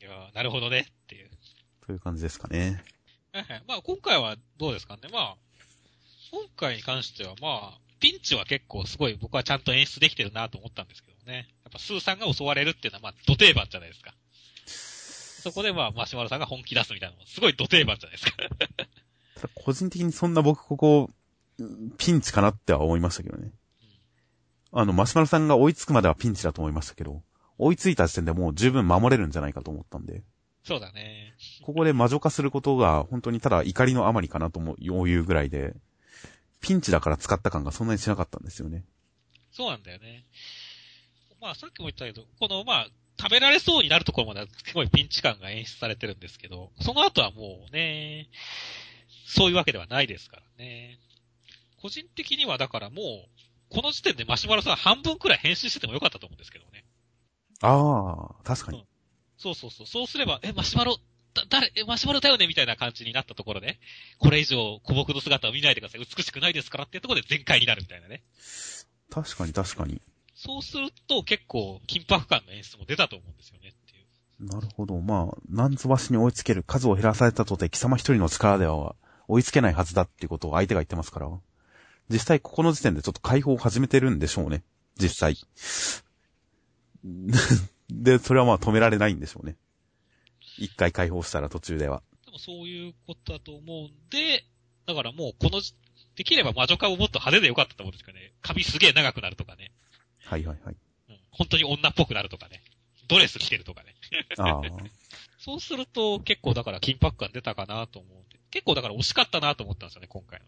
[0.00, 1.30] いやなるほどね、っていう。
[1.86, 2.82] という感じですかね。
[3.66, 5.08] まあ今回はどうですかね。
[5.12, 5.36] まあ、
[6.32, 11.48] 今回に関してはまあ、ピンチは結構すごい僕はちゃんと演出できてるなと思ったんですけどね。
[11.64, 14.14] やっぱスーさんが襲われるっていうのはまあ、土定番じゃないですか。
[15.42, 18.32] そこでまあ、マシュマロさんが本気出すみたいなのもすごい土定番じゃないですか。
[19.54, 21.10] 個人的にそんな僕ここ、
[21.96, 23.52] ピンチかなっては思いましたけどね。
[24.72, 27.22] あの、マシュマロさんが追いつくまではピンチだと思いましたけど、
[27.58, 30.22] 追いついた時点でもう十分守れるんじゃないかと思ったんで。
[30.64, 31.34] そうだね。
[31.62, 35.74] ここで魔女化することが本当にただ怒りのあまりかなともいうぐらいで、
[36.60, 38.84] ピンチだから使った感がそんなにしなかったんですよね。
[39.52, 40.24] そうなんだよね。
[41.40, 42.88] まあさっきも言ったけど、このまあ、
[43.20, 48.28] 食べられそうになるところまではすごいピンチ感が演出されてるんですけど、その後はもうね、
[49.28, 50.98] そういうわけではないですからね。
[51.82, 53.28] 個人的にはだからもう、
[53.68, 56.86] この時点でマシュマロさん半分くらい編集しててもよかったと思うんですけどね。
[57.60, 58.84] ああ、確かに、うん、
[59.36, 59.86] そうそうそう。
[59.86, 60.96] そうすれば、え、マシュマロ、
[61.34, 63.78] だ、誰、え、マシュマロだよねみたいな感じになったところで、
[64.18, 66.00] これ以上古木の姿を見ないでください。
[66.00, 68.22] 美しくないですからっていうところで全開になるみたいなね。
[69.10, 70.00] 確かに確かに。
[70.34, 74.46] そうすると結構緊迫感の演出も出たと思うんですよねっていう。
[74.46, 74.98] なるほど。
[75.00, 78.96] まあ、なんずばしに追いつける数を減らされたとて貴様一人の力では
[79.28, 81.28] 追いつけないはずだっていうことを相手が言ってますから、
[82.10, 84.62] 実際ここの時点でちょっと解放を始めてるんでしょうね。
[84.98, 85.36] 実際。
[87.90, 89.56] で、それはまあ止められないんでしょうね。
[90.58, 92.02] 一回解放したら途中では。
[92.24, 94.44] でもそういうことだと思うんで、
[94.86, 95.60] だからもうこの、
[96.16, 98.32] できれば魔女化をもっと派手でよかったと思うんですけどね。
[98.42, 99.70] 髪すげえ長くなるとかね。
[100.24, 100.76] はいはいはい。
[101.10, 102.62] うん、本当に女っぽくなるとかね。
[103.06, 103.94] ドレス着てるとかね。
[104.38, 104.62] ああ。
[105.38, 108.27] そうすると結構だから緊迫感出たかなと思うんで。
[108.50, 110.46] 結構だから惜しかったなと思ったんですよね、今回の。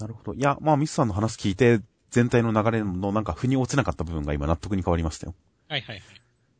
[0.00, 0.34] なるほど。
[0.34, 5.34] いや、まあミスさんの話聞いて、全体の流れのなんか腑に落ちなかった部分が今納得に変わりましたよ。
[5.68, 6.04] はいはいはい。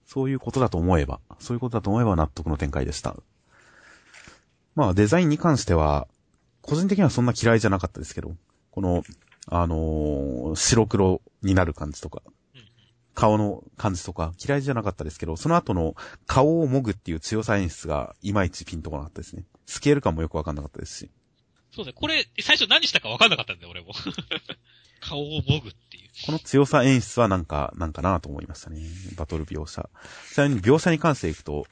[0.06, 3.16] そういうことだと思えば、そういうことだと思えば納得の展開でした。
[4.74, 6.06] まあデザインに関しては、
[6.62, 8.34] 個人的にはそんな嫌いじゃなかったですけど、
[8.70, 9.02] この、
[9.46, 12.22] あのー、白黒になる感じとか、
[13.20, 15.94] 顔の感じとか嫌いじゃなかったですけど、その後の
[16.26, 19.44] 顔をもぐっていう強さ演出がいまいちピンとこなかったですね。
[19.66, 21.10] スケール感もよくわかんなかったですし。
[21.70, 22.00] そうですね。
[22.00, 23.92] これ、最初何したかわかんなかったんだよ、俺も。
[25.00, 26.08] 顔をもぐっていう。
[26.24, 28.80] この強さ演出はなんか、なんかなと思いましたね。
[29.16, 29.90] バトル描写。
[30.32, 31.66] ちなみに描写に関していくと、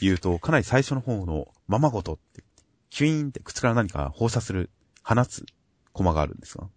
[0.00, 2.44] 言うと、かなり最初の方の、ままごとって、
[2.90, 4.70] キュイーンって口から何か放射する、
[5.02, 5.44] 放つ、
[5.92, 6.68] コマがあるんですが、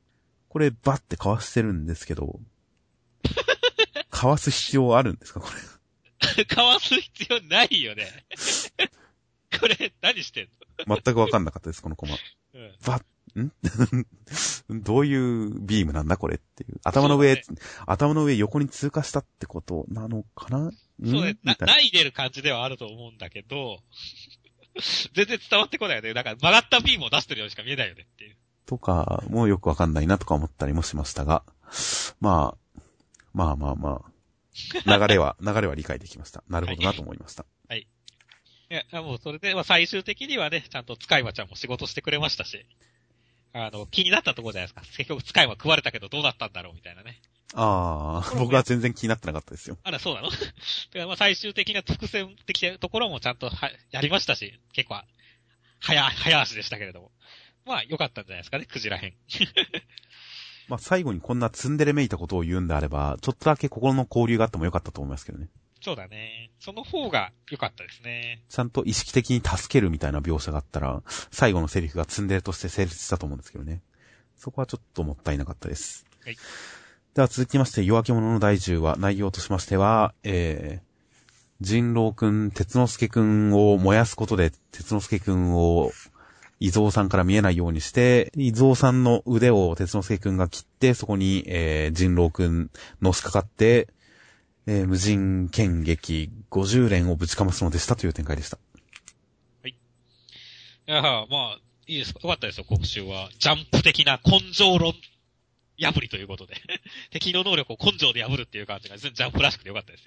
[0.49, 2.39] これバッてかわしてるんですけど、
[4.21, 5.39] かわす必要あるんですか？
[5.39, 5.47] こ
[6.37, 6.45] れ。
[6.45, 8.07] かわす必要ないよね。
[9.59, 10.49] これ、何してん
[10.87, 10.95] の？
[11.03, 12.15] 全くわかんなかったです、このコマ。
[12.53, 12.75] うん。
[12.85, 12.97] ば、
[13.41, 13.51] ん？
[14.83, 16.79] どういうビームなんだこれっていう。
[16.83, 17.43] 頭の上、ね、
[17.87, 20.71] 頭の上横に通過したってことなのかな？
[21.03, 21.37] そうね。
[21.43, 23.79] な、ないでる感じではあると思うんだけど、
[25.15, 26.13] 全然伝わってこないよね。
[26.13, 28.37] だから曲がったビームを出してるようにしか見えないよねっていう。
[28.67, 31.43] とか、もうよくわかんないなとか思ったりもしましたが、
[32.19, 32.60] まあ、
[33.33, 36.43] まあまあまあ、流れは、 流れは理解できました。
[36.47, 37.45] なるほどなと思いました。
[37.67, 37.81] はい。
[37.81, 42.65] いや、もうそれで、まあ最終的にはね、ちゃんと使い魔ちゃんも仕事してくれましたし、
[43.53, 44.97] あの、気になったところじゃないですか。
[44.97, 47.19] 結局使い魔食われたけどどうなったんだろうみたいなね。
[47.53, 49.77] ああ、僕は全然気になってなかったですよ。
[49.83, 50.29] あら、そうなの？
[50.31, 50.45] だか
[50.93, 55.01] らまあ最終的な伏線的なところもちゃんとは、やりましたし、結構、
[55.81, 57.11] 早、早足でしたけれども。
[57.65, 59.13] まあ、良かったんじゃないですかね、クジラ編。
[60.71, 65.49] まあ、最後にこんなツンデレめいたことを言うんであれば、ちょっとだけ心の交流があってもよかったと思いますけどね。
[65.81, 66.49] そうだね。
[66.61, 68.41] その方が良かったですね。
[68.47, 73.81] ちゃんと意識的に助けるみたいな描写があったら、最後のセリフがツンデレとして成立したと思うんですけどね。
[74.37, 76.05] そこはちょっともったいなかったです。
[76.23, 76.37] はい。
[77.15, 80.91] では続きまして、夜明け者の第10話、内容としましては、えー、
[81.59, 85.91] 人狼くん、鉄之助くんを燃やすことで、鉄之助くんを、
[86.61, 92.69] 伊蔵さんから見えないようにして、伊蔵さんの腕を鉄之助くんが切って、そこに、えー、人狼くん
[93.01, 93.87] 乗しかかって、
[94.67, 98.59] えー、無人剣撃50連をぶちかますのでしたという展開でした。
[99.63, 99.71] はい。
[99.71, 99.75] い
[100.85, 103.31] や、まあ、いいですかよかったですよ、今週は。
[103.39, 104.93] ジャンプ的な根性論
[105.79, 106.57] 破りということで
[107.09, 110.05] 敵の能力を根性で破るっていう感じがジャンプらしくてよかったです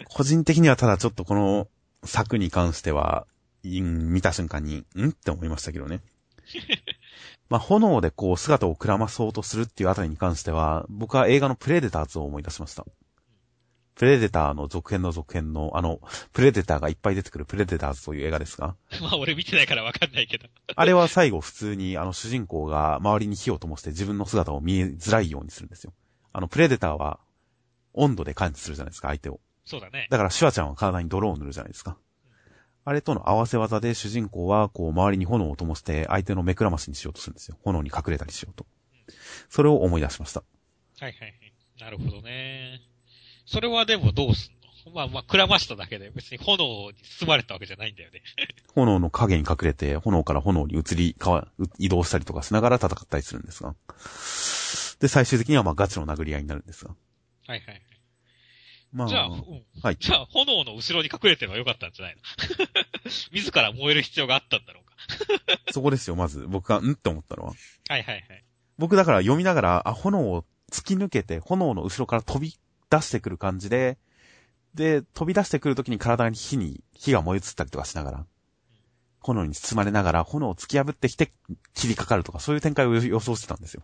[0.00, 1.68] よ 個人的にはただちょっとこの
[2.04, 3.26] 作に関しては、
[3.64, 5.08] 見た瞬間に、ん？
[5.10, 6.00] って思いましたけどね。
[7.48, 12.84] まあ、炎でこう姿をくらまそうとするっていうあたりに関しては、僕は映画のプレデターズを思い出しました。
[13.94, 16.00] プレデターの続編の続編の、あの、
[16.32, 18.74] プレデターがいっぱい出てくるプレデターズという映画ですが。
[19.00, 20.48] まあ俺見てないからわかんないけど。
[20.74, 25.92] あれは最後普通にあの主人公が周りに火を灯して自分の姿を見えづらいようにするんですよ。
[26.32, 27.20] あの、プレデターは
[27.92, 29.40] 温度で感知するじゃないですか、相手を。
[29.64, 30.08] そうだね。
[30.10, 31.96] だからシュワちゃんは体に泥を塗るじゃないですか。
[32.84, 37.56] あれとの合わせ技で主人公はこう周りに炎を灯して相手の目くらましにしようとするんですよ。
[37.64, 38.66] 炎に隠れたりしようと。
[39.48, 40.42] それを思い出しました。
[41.00, 41.34] はいはいはい。
[41.80, 42.80] なるほどね。
[43.46, 44.52] それはでもどうすん
[44.90, 44.92] の？
[44.94, 48.22] まあまあ、くらましただけで別に炎に包まれたわけじゃないんだよね。
[48.74, 51.16] 炎の影に隠れて、炎から炎に移り、
[51.78, 53.74] 移動したりとかしながら戦ったりするんですが。
[55.00, 56.94] で、最終的にはまあガチの殴り合いになるんですが。
[57.46, 57.82] はいはい。
[58.94, 59.96] まあ、じゃあ、うん、はい。
[59.98, 62.22] じゃあ、炎の後ろに隠れてればよかったんじゃないの？
[63.32, 64.94] 自ら燃える必要があったんだろうか。
[65.72, 66.46] そこですよ、まず。
[66.48, 67.50] 僕が、んって思ったのは。
[67.50, 67.58] はい
[67.90, 68.44] はいはい。
[68.78, 72.56] 僕だから読みながら、あ、炎を突き抜けて、炎の後ろから飛び
[72.88, 73.98] 出してくる感じで、
[74.74, 78.26] で、飛び出してくるときに体に火に、火が燃え移ったりとかしながら、
[79.20, 81.32] 炎に包まれながら、炎を突き破ってきて、
[81.74, 83.82] 切りかかるとか、そういう展開を予想してたんですよ。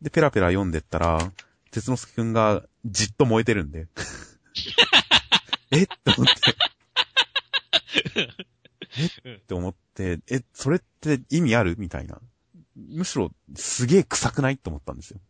[0.00, 1.32] で、ペラペラ読んでったら、
[1.70, 3.88] 鉄之助くんがじっと燃えてるんで。
[5.70, 5.82] え？
[5.82, 6.32] って思って。
[9.24, 11.76] えって思って、え、それって意味ある？
[11.78, 12.18] みたいな。
[12.76, 14.54] むしろ、すげえ臭くない？
[14.54, 15.20] って思ったんですよ。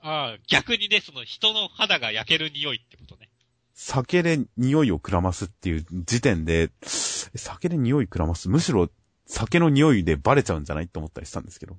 [0.00, 3.30] ああ、逆にね、その人の肌が焼ける匂いってことね。
[3.74, 8.48] 酒で匂いをくらますっていう時点で、酒で匂いくらます？
[8.48, 8.90] むしろ
[9.26, 10.84] 酒の匂いでバレちゃうんじゃない？
[10.84, 11.78] って思ったりしたんですけど。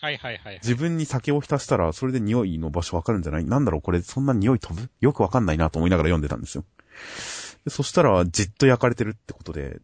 [0.00, 3.44] はいはいはい、はい、自分に酒を浸したら、それで匂いの場所わかるんじゃない？
[3.44, 4.90] なんだろうこれ、そんな匂い飛ぶ？
[5.00, 6.64] よくわかんないなと思いながら読んでたんですよ。
[7.68, 9.80] そしたら、じっと焼かれてるってことで、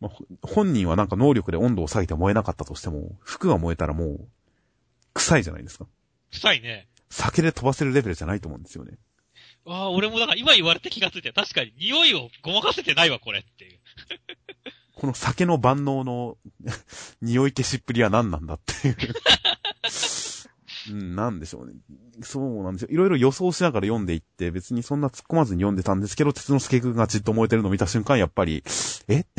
[0.00, 4.28] まあ、本人はなんか能力で温度を下げて燃えなかったとしても、服が燃えたらもう、
[5.14, 5.86] 臭いじゃないですか。
[6.30, 6.88] 臭いね。
[7.10, 8.98] 酒で飛ばせるレベルじゃないと思うんですよね。
[9.66, 13.78] ああ、俺もだから今言われて気がついて、確かに匂いをごまかせてないわ、これっていう。
[14.94, 16.36] この酒の万能の
[17.22, 18.96] 匂い消しっぷりは何なんだっていう
[20.90, 21.74] うん、なんでしょうね。
[22.22, 22.88] そうなんですよ。
[22.90, 28.64] いろいろ予想しながら読んでいって、別にそんな突っ込まずに読んでたんですけど、鉄之助くんがじっと燃えてるのを見た瞬間、やっぱり、
[29.08, 29.20] え？
[29.20, 29.24] っ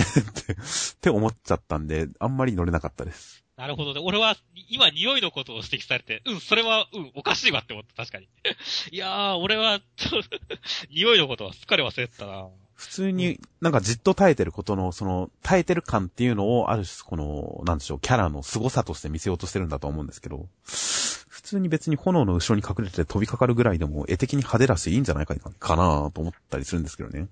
[0.45, 0.56] てっ
[1.01, 3.43] て思っちゃったんで、あんまり乗れなかったです。
[3.58, 4.01] なるほどね。
[4.04, 4.36] 俺は、
[4.70, 8.28] 今、匂いのことを指摘されて、うん、それは、うん、おかしいわって思った、確かに。
[8.91, 9.80] いやー、俺は、
[10.89, 12.49] 匂いのことはすっかり忘れてたな。
[12.76, 27.28] 普通に、なんかじっと耐えてることの、その、耐えてる感っていうのを、ある種、この、なんでしょう、キャラの凄さとして見せようとしてるんだと思うんですけど、普通に別に炎の後ろに隠れて飛びかかるぐらいでも、絵的に派手だしいいんじゃないかかなと思ったりするんですけどね。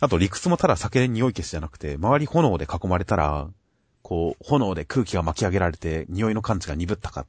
[0.00, 3.48] あと理屈もただ酒で匂い消しじゃなくて、周り炎で囲まれたら、
[4.02, 7.26] こう、炎で空気が巻き上げられて、匂いの感知が鈍ったか、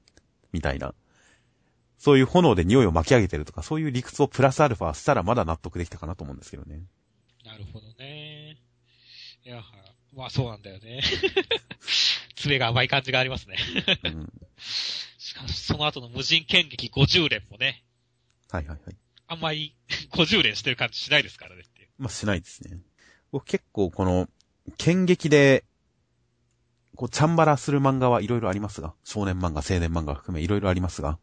[0.52, 0.94] みたいな。
[1.98, 6.82] そういう炎で匂いを巻き上げてるとか、そういう理屈をプラスアルファしたらまだ納得できたかなと思うんですけどね。
[7.50, 8.58] なるほどね。
[9.44, 9.64] いや、
[10.14, 11.02] まあそうなんだよね。
[12.36, 13.58] 爪が甘い感じがありますね。
[14.04, 14.34] うん、
[15.18, 17.84] しかし、その後の無人剣撃50連もね。
[18.52, 18.96] はいはいはい。
[19.28, 19.76] あんまり
[20.12, 21.90] 50連してる感じしないですからねって。
[21.98, 22.78] まあ、しないですね。
[23.32, 24.30] 僕結構この、
[24.78, 25.66] 剣撃で、
[26.96, 31.18] こう、チャンバラする漫画はいろいろありますが、少年漫画、青年漫画含めいろいろありますが、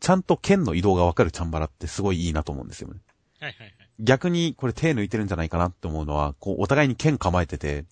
[0.00, 3.00] ちゃんと剣の移動がわかるチャンバラってすごいいいなと思うんですよね。
[3.40, 3.89] はいはいはい。
[4.00, 7.84] 逆にこれ手抜いてるんじゃないかなって思うのは、こう、お互いに剣構えてて、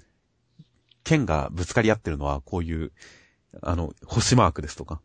[1.04, 2.92] 剣がぶつかり合ってるのは、こういう、
[3.62, 5.00] あの、星マークですとか、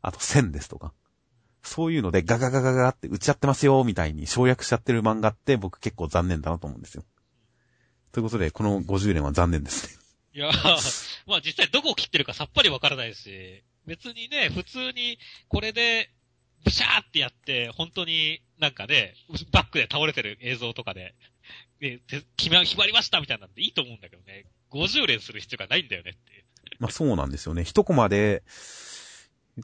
[0.00, 0.92] あと線ですとか、
[1.62, 7.04] そういうのでガガガガガって打ち合ってますよ、みたいに省略しちゃってる漫画って僕結構残念だなと思うんですよ。
[8.12, 9.98] ということで、この50年は残念ですね。
[10.34, 10.50] いや
[11.26, 15.18] まあ実際どこを切ってるかさっぱりわからないし、別にね、普通に
[15.48, 16.10] これで
[16.64, 19.14] ブシャーってやって、本当になんかね、
[19.52, 21.14] バックで倒れてる映像とかで、
[21.80, 22.00] ね、
[22.36, 26.38] 決ま、決まりましたみたいなんでいいと思うんだけどね、50連する必要がないんだよねって
[26.78, 27.64] まあそうなんですよね。
[27.64, 28.42] 一コマで、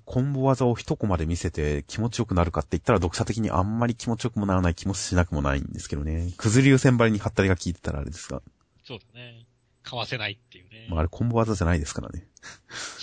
[0.05, 6.32] コンボ技を一コマで見せて気持ちよくなるかって言ったら読者的にあんまり気持ちよくもならない気もしなくもないんですけどね。
[6.36, 8.42] くず流線張りにハったりが効いてたらあれですが。
[8.84, 9.47] そうだね。
[9.84, 10.88] かわせないっていうね。
[10.90, 12.26] まああれコンボ技じゃないですからね。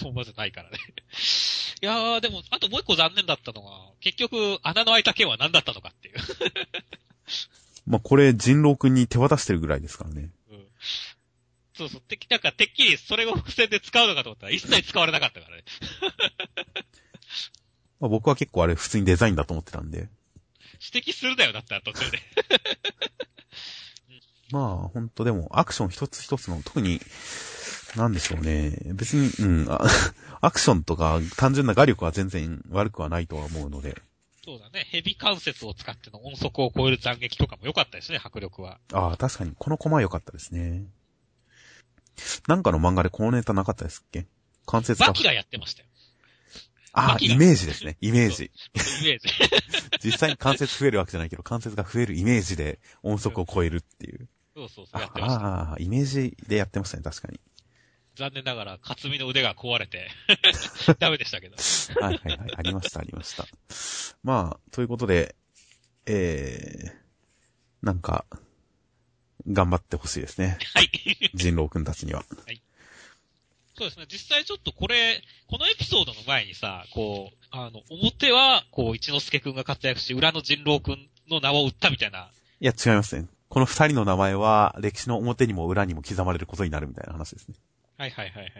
[0.03, 0.77] コンボ技じゃないからね。
[1.83, 3.71] いやー、でも、あともう一個残念だったのが、
[4.01, 6.15] 結局、穴の開いた剣は何だったのかっていう。
[7.87, 10.29] まあ、これ、人狼くんに手渡してるぐらいですからね。
[10.51, 10.67] うん。
[11.73, 12.01] そうそう。
[12.01, 15.63] て、なんか、てっきりそれを伏線で使うのかと思ったら、一切使われなかったからね。
[17.99, 20.09] まあ僕は結構あれ普通にデザインだと思ってたんで。
[20.93, 22.21] 指摘するだよ、だったら途中で。
[24.51, 26.99] まあ、ほんとでも、アクション一つ一つの、特に、
[27.95, 28.77] なんでしょうね。
[28.93, 29.67] 別に、うん、
[30.41, 34.01] アクションとか単純な画力は全然悪くはないとは思うので。
[34.43, 34.85] そうだね。
[34.89, 38.79] ヘビ関節を使っての音速を超える斬撃とかも良かったですね、迫力は。
[38.91, 39.53] ああ、確かに。
[39.57, 40.85] このコマ良かったですね。
[42.47, 44.25] なんかの漫画でこのネタなかったですっけ？
[44.65, 45.07] 関節が。
[45.07, 45.87] バキがやってましたよ。
[46.93, 47.97] ああ、イメージですね。
[48.01, 48.45] イメージ。
[48.45, 49.27] イメージ。
[50.03, 54.27] 実際に関節増えるわけじゃないけど、関節が増えるイメージで音速を超えるっていう。
[54.55, 55.45] そうそうそう、やってました。
[55.45, 57.39] ああ、イメージでやってましたね、確かに。
[58.21, 60.07] 残念ながら、勝美の腕が壊れて
[60.99, 61.55] ダメでしたけど。
[61.99, 63.47] はいはいはい、ありました、ありました。
[64.21, 65.35] まあ、ということで、
[66.05, 66.93] えー、
[67.81, 68.25] なんか、
[69.47, 70.59] 頑張ってほしいですね。
[70.75, 70.91] はい。
[71.33, 72.23] 人狼くんたちには。
[72.45, 72.61] はい。
[73.75, 74.05] そうですね。
[74.07, 82.29] 実際ちょっとこれ、このエピソードの前にさ、こう、あの、表は、こう、一之輔くんが活躍し、裏の人狼くんの名を売ったみたいな。
[82.59, 83.27] いや、違いますね。
[83.49, 87.55] この二人の名前は、歴史の表にも裏にも刻まれることになるみたいな話ですね。
[88.01, 88.51] はいはいはいはい。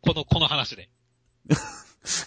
[0.00, 0.90] この、この話で。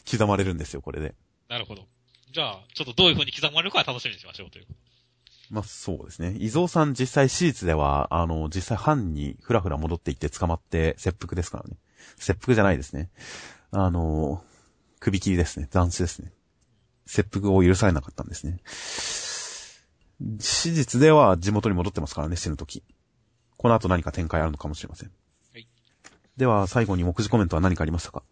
[0.10, 1.14] 刻まれるんですよ、これで。
[1.50, 1.86] なるほど。
[2.32, 4.68] じゃあ、ちょっとどういう風に刻まれるか楽しみにしましょうという。
[5.50, 6.38] まあ、そうですね。
[6.40, 11.76] 伊蔵さん実際史実では、あの、実際藩にふらふら戻っていって捕まって切腹ですからね。
[12.18, 13.10] 切腹じゃないですね。
[13.72, 14.42] あの、
[15.02, 15.68] 首切りですね。
[15.70, 16.32] 斬死ですね。
[17.06, 18.62] 切腹を許されなかったんですね。
[20.40, 22.82] 史実では地元に戻ってますからね、死ぬとき。
[23.58, 25.12] この後何か展開あるのかもしれません。
[26.38, 28.24] では、最後に目次コメントは何かありましたか？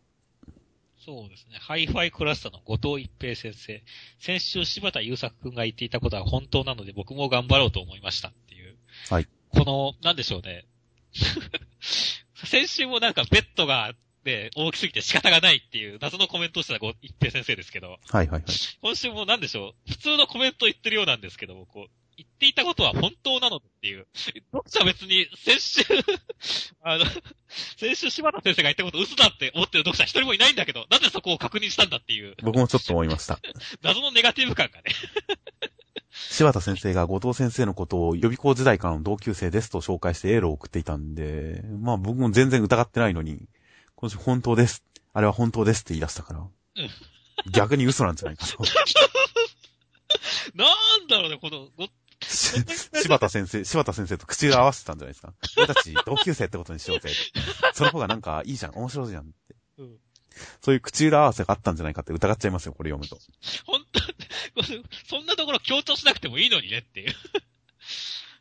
[1.06, 1.58] そうですね。
[1.60, 3.84] ハイファイクラスターの後藤逸平先生。
[4.20, 8.78] 先週柴田祐朔くんが言っていたことは本当なので僕も頑張ろうと思いましたっていう。
[9.10, 9.28] はい。
[9.50, 10.66] この、なんでしょうね。
[12.46, 13.94] 先週もなんかベッドが、
[14.24, 17.90] ね、大きすぎて仕方がないっていう謎のコメントをした後藤逸平先生ですけど。
[17.90, 18.44] はいはいはい。
[18.82, 19.92] 今週もなんでしょう。
[19.92, 24.08] 普通のコメント言ってるようなんですけど、こう、言っていたことは本当なのっていう。
[24.54, 25.84] 読者別に、先週
[26.82, 27.06] あの、
[27.78, 32.36] 先週柴田先生が言ったこと嘘だって思ってる読者一人もいないんだけど、なぜそこを確認したんだっていう。
[32.42, 33.40] 僕もちょっと思いました。
[33.84, 34.84] 謎のネガティブ感がね。
[36.12, 43.50] 柴田先生が後藤先生のことを予備校時代からの同級生ですと紹介してエールを送っていたんで、まあ僕も全然疑ってないのに、
[43.96, 44.84] 今週本当です。
[45.12, 46.40] あれは本当ですって言い出したから。
[46.40, 46.90] うん、
[47.52, 48.64] 逆に嘘なんじゃないかと。
[50.56, 51.68] なんだろうね、この、
[53.02, 55.34] 柴田先生、柴田先生と口を合わせてたんじゃないですか？
[55.58, 57.10] 俺たち同級生ってことにしようぜ。
[57.74, 59.56] その方がなんかいいじゃん、面白いじゃんって。
[59.80, 59.98] うん、
[60.62, 63.18] そういう口裏合わせがあったんじゃないかって疑っちゃいますよ、これ読むと。
[63.66, 64.02] 本当
[65.10, 67.14] そんなところ強調しなくてもいいのにねっていう。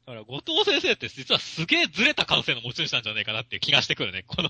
[0.04, 4.24] だから、後藤先生って実はすげえずれた感性の持ち主なんじゃないかなっていう気がしてくるね。
[4.26, 4.48] この、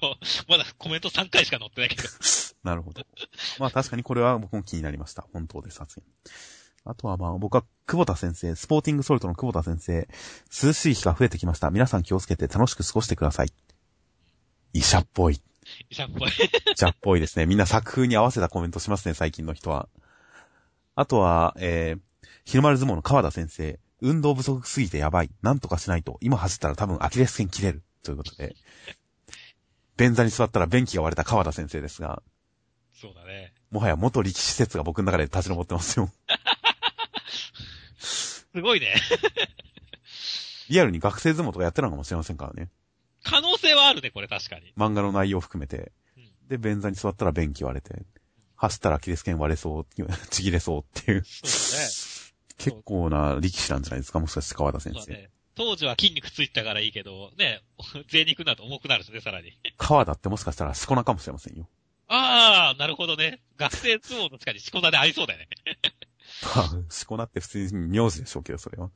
[0.48, 2.02] まだコメント3回しか載ってないけど。
[2.64, 3.02] なるほど。
[3.58, 5.26] まあ確かにこれは僕も気になりました。
[5.32, 6.04] 本当です、発言。
[6.84, 10.08] あとはまあ僕は久保田先生、スポーティングソルトの久保田先生、
[10.66, 11.70] 涼しい日が増えてきました。
[11.70, 13.52] 皆さん気をつけて楽しく過ごしてください。
[14.72, 15.40] 医者っぽい。
[15.90, 16.28] 医者っぽい。
[16.28, 17.46] 医者っぽいですね。
[17.46, 19.88] みんな作風に合わせたコメントしますね、最近の人は。
[20.94, 22.00] あとは、えー、
[22.44, 25.30] 日の丸相撲の川田先生、運動不足すぎてやばい。
[25.42, 26.18] なんとかしないと。
[26.20, 27.82] 今走ったら多分アキレス腱切れる。
[28.02, 28.56] ということで。
[29.96, 32.22] 便座に座ったら便器が割れた川田先生ですが、
[32.92, 33.52] そうだね。
[33.70, 36.10] もはや元力士説が僕の中で立ち上ってますよ。
[38.55, 38.94] すごいね。
[40.68, 42.70] リアルに学生相撲とかやってたのかもしれませんからね。
[43.24, 44.72] 可能性はあるね、これ確かに。
[44.76, 45.92] 漫画の内容を含めて。
[46.16, 48.05] うんで、便座に座ったら便器割れて、
[48.57, 49.86] 走ったらアキレス腱割れそう、
[50.28, 51.24] ちぎれそうっていう。
[51.24, 51.88] そうだね。
[52.59, 55.30] 結構な力士なんじゃないですか、もしかして川田先生。
[55.55, 57.62] 当時は筋肉ついてたからいいけど、ね、
[58.09, 59.59] 贅肉になると重くなるしね、さらに。
[59.78, 61.68] 川田ってもしかしたらしこなかもしれませんよ。
[62.09, 63.40] ああ、なるほどね。
[63.57, 65.48] 学生相撲の地下にしこ名でありそうだよね。
[66.56, 68.90] まあ、しこなって普通に名字でしょうけど、それは。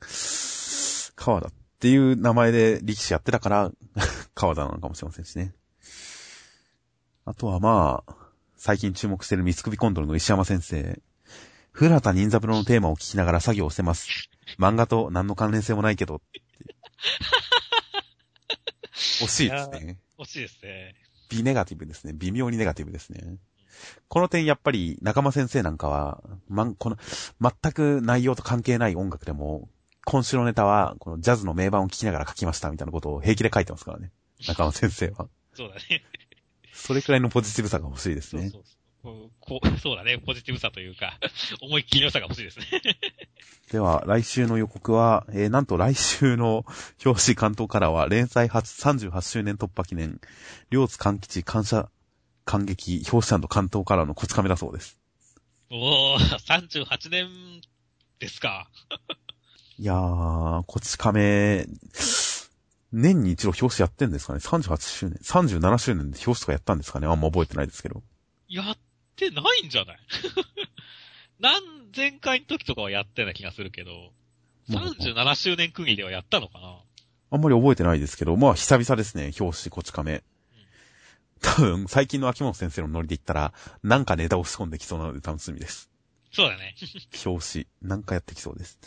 [1.15, 3.71] 川田っていう名前で力士やってたから、
[4.35, 5.53] 川田なのかもしれませんしね。
[7.25, 8.15] あとはまあ、
[8.55, 11.01] 最近注目している三つ首コンドルの石山先生。
[11.71, 14.07] 古畑任三郎のテーマを聞きながら作業をしてます。
[14.57, 16.21] 漫画と何の関連性もないけど。
[18.93, 19.99] 惜しいですね。
[20.17, 20.95] 惜しいですね。
[21.29, 22.13] 微ネガティブですね。
[22.13, 23.37] 微妙にネガティブですね。
[24.07, 26.97] この点やっぱり仲間先生なんかは、まん、この、
[27.41, 29.69] 全く内容と関係ない音楽でも、
[30.05, 34.11] 今週のネタは、このジャズの名盤を聴きながら書きましたみたいなことを平気で書いてますからね。
[34.47, 35.27] 仲間先生は。
[35.53, 36.03] そうだね。
[36.73, 38.43] それくらいのポジティブさが欲しいですね。
[38.43, 38.77] そうそうそう
[39.39, 40.17] こうそうだね。
[40.17, 41.19] ポジティブさというか、
[41.61, 42.65] 思いっきり良さが欲しいですね。
[43.71, 46.65] では、来週の予告は、えー、なんと来週の
[47.05, 50.19] 表紙関東からは、連載初38周年突破記念、
[50.69, 51.89] 両津勘吉感謝
[52.47, 54.97] 感激表紙関東からのコツカメだそうです。
[55.69, 57.27] おー、38年
[58.19, 58.69] ですか。
[59.77, 61.67] いやー、こち亀、
[62.93, 68.01] 年に一度表紙やってんですかね ?38 周年、37周年で表紙とかやったんですかねあんま覚えてないですけど。
[68.47, 68.77] やっ
[69.17, 69.97] てないんじゃない？
[71.39, 73.91] なん、前回の時とかはやってた気がするけど、
[74.69, 76.77] 37周年区切りではやったのかな？
[77.29, 80.23] あんまり覚えてないですけど、まあ久々ですね、表紙こち亀。
[81.41, 85.89] 多分、最近の秋元先生のノリで言ったら、なんかネタを仕込んできそうなので楽しみです。
[86.31, 86.75] そうだね。
[87.25, 88.79] 表紙、なんかやってきそうです。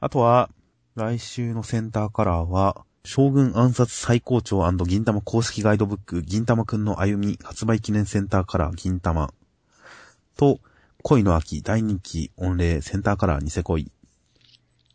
[0.00, 0.50] あとは、
[0.94, 9.32] 来週のセンターカラーは、将軍暗殺最高潮銀玉公式ガイドブック、銀玉くんの歩み発売記念センターカラー銀玉
[10.36, 10.60] と、
[11.02, 13.90] 恋の秋大人気御礼センターカラーニセ恋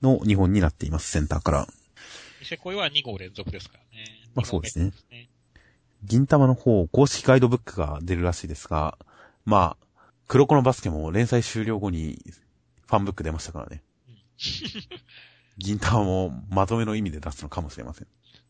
[0.02, 1.70] の2本になっています、センターカラー。
[2.40, 4.06] ニセ恋は2号連続ですからね。
[4.36, 5.37] まあそうですね二号連続ね。
[6.08, 8.98] 銀玉の方、公式ガイドブックが出るらしいですが、
[9.46, 12.24] まあ、黒子のバスケも連載終了後に
[12.88, 13.84] ファンブック出ましたからね。
[15.58, 18.08] 銀玉もまとめの意味で出すのかもしれません。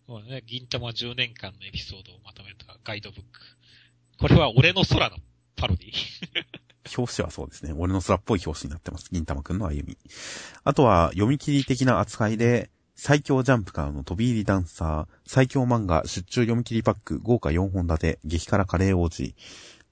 [0.07, 0.43] そうだね。
[0.45, 3.25] 銀玉10年間のエピソードをまとめたガイドブック。
[4.19, 5.17] これは俺の空の
[5.55, 5.93] パロディ。
[6.95, 7.73] 表紙はそうですね。
[7.73, 9.09] 俺の空っぽい表紙になってます。
[9.11, 9.97] 銀玉くんの歩み。
[10.63, 12.69] あとは、読み切り的な扱いで、
[12.99, 19.35] 最強ジャンプからの飛び入りダンサー、最強漫画出張読み切りパック豪華4本立て、激辛カレー王子、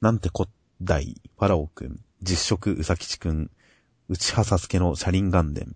[0.01, 0.49] なんてこっ
[0.81, 3.51] だい、ファラオくん、実食うさきちくん、
[4.09, 5.75] 内葉サスケの車輪岩伝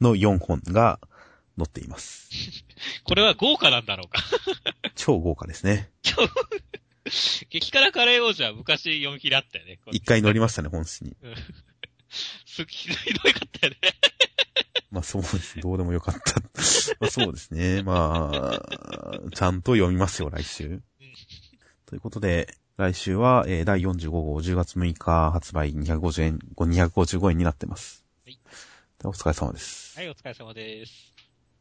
[0.00, 0.98] の4本が
[1.58, 2.30] 載っています。
[3.04, 4.22] これは豪華なんだろうか。
[4.96, 5.90] 超豪華ですね。
[7.50, 9.78] 激辛カレー王子は昔読み切りあったよね。
[9.90, 11.14] 一回載りましたね、本誌に。
[12.46, 14.11] すひどいかったよね。
[14.90, 15.60] まあそうです。
[15.60, 16.40] どうでもよかった。
[17.00, 17.82] まあそうですね。
[17.82, 20.82] まあ、ちゃんと読みますよ、来週。
[21.86, 28.04] ということで、来週は、えー第45号10月6日発売250円、255円になってます。
[28.24, 28.38] はい。
[28.98, 29.96] でお疲れ様です。
[29.98, 31.11] はい、お疲れ様です。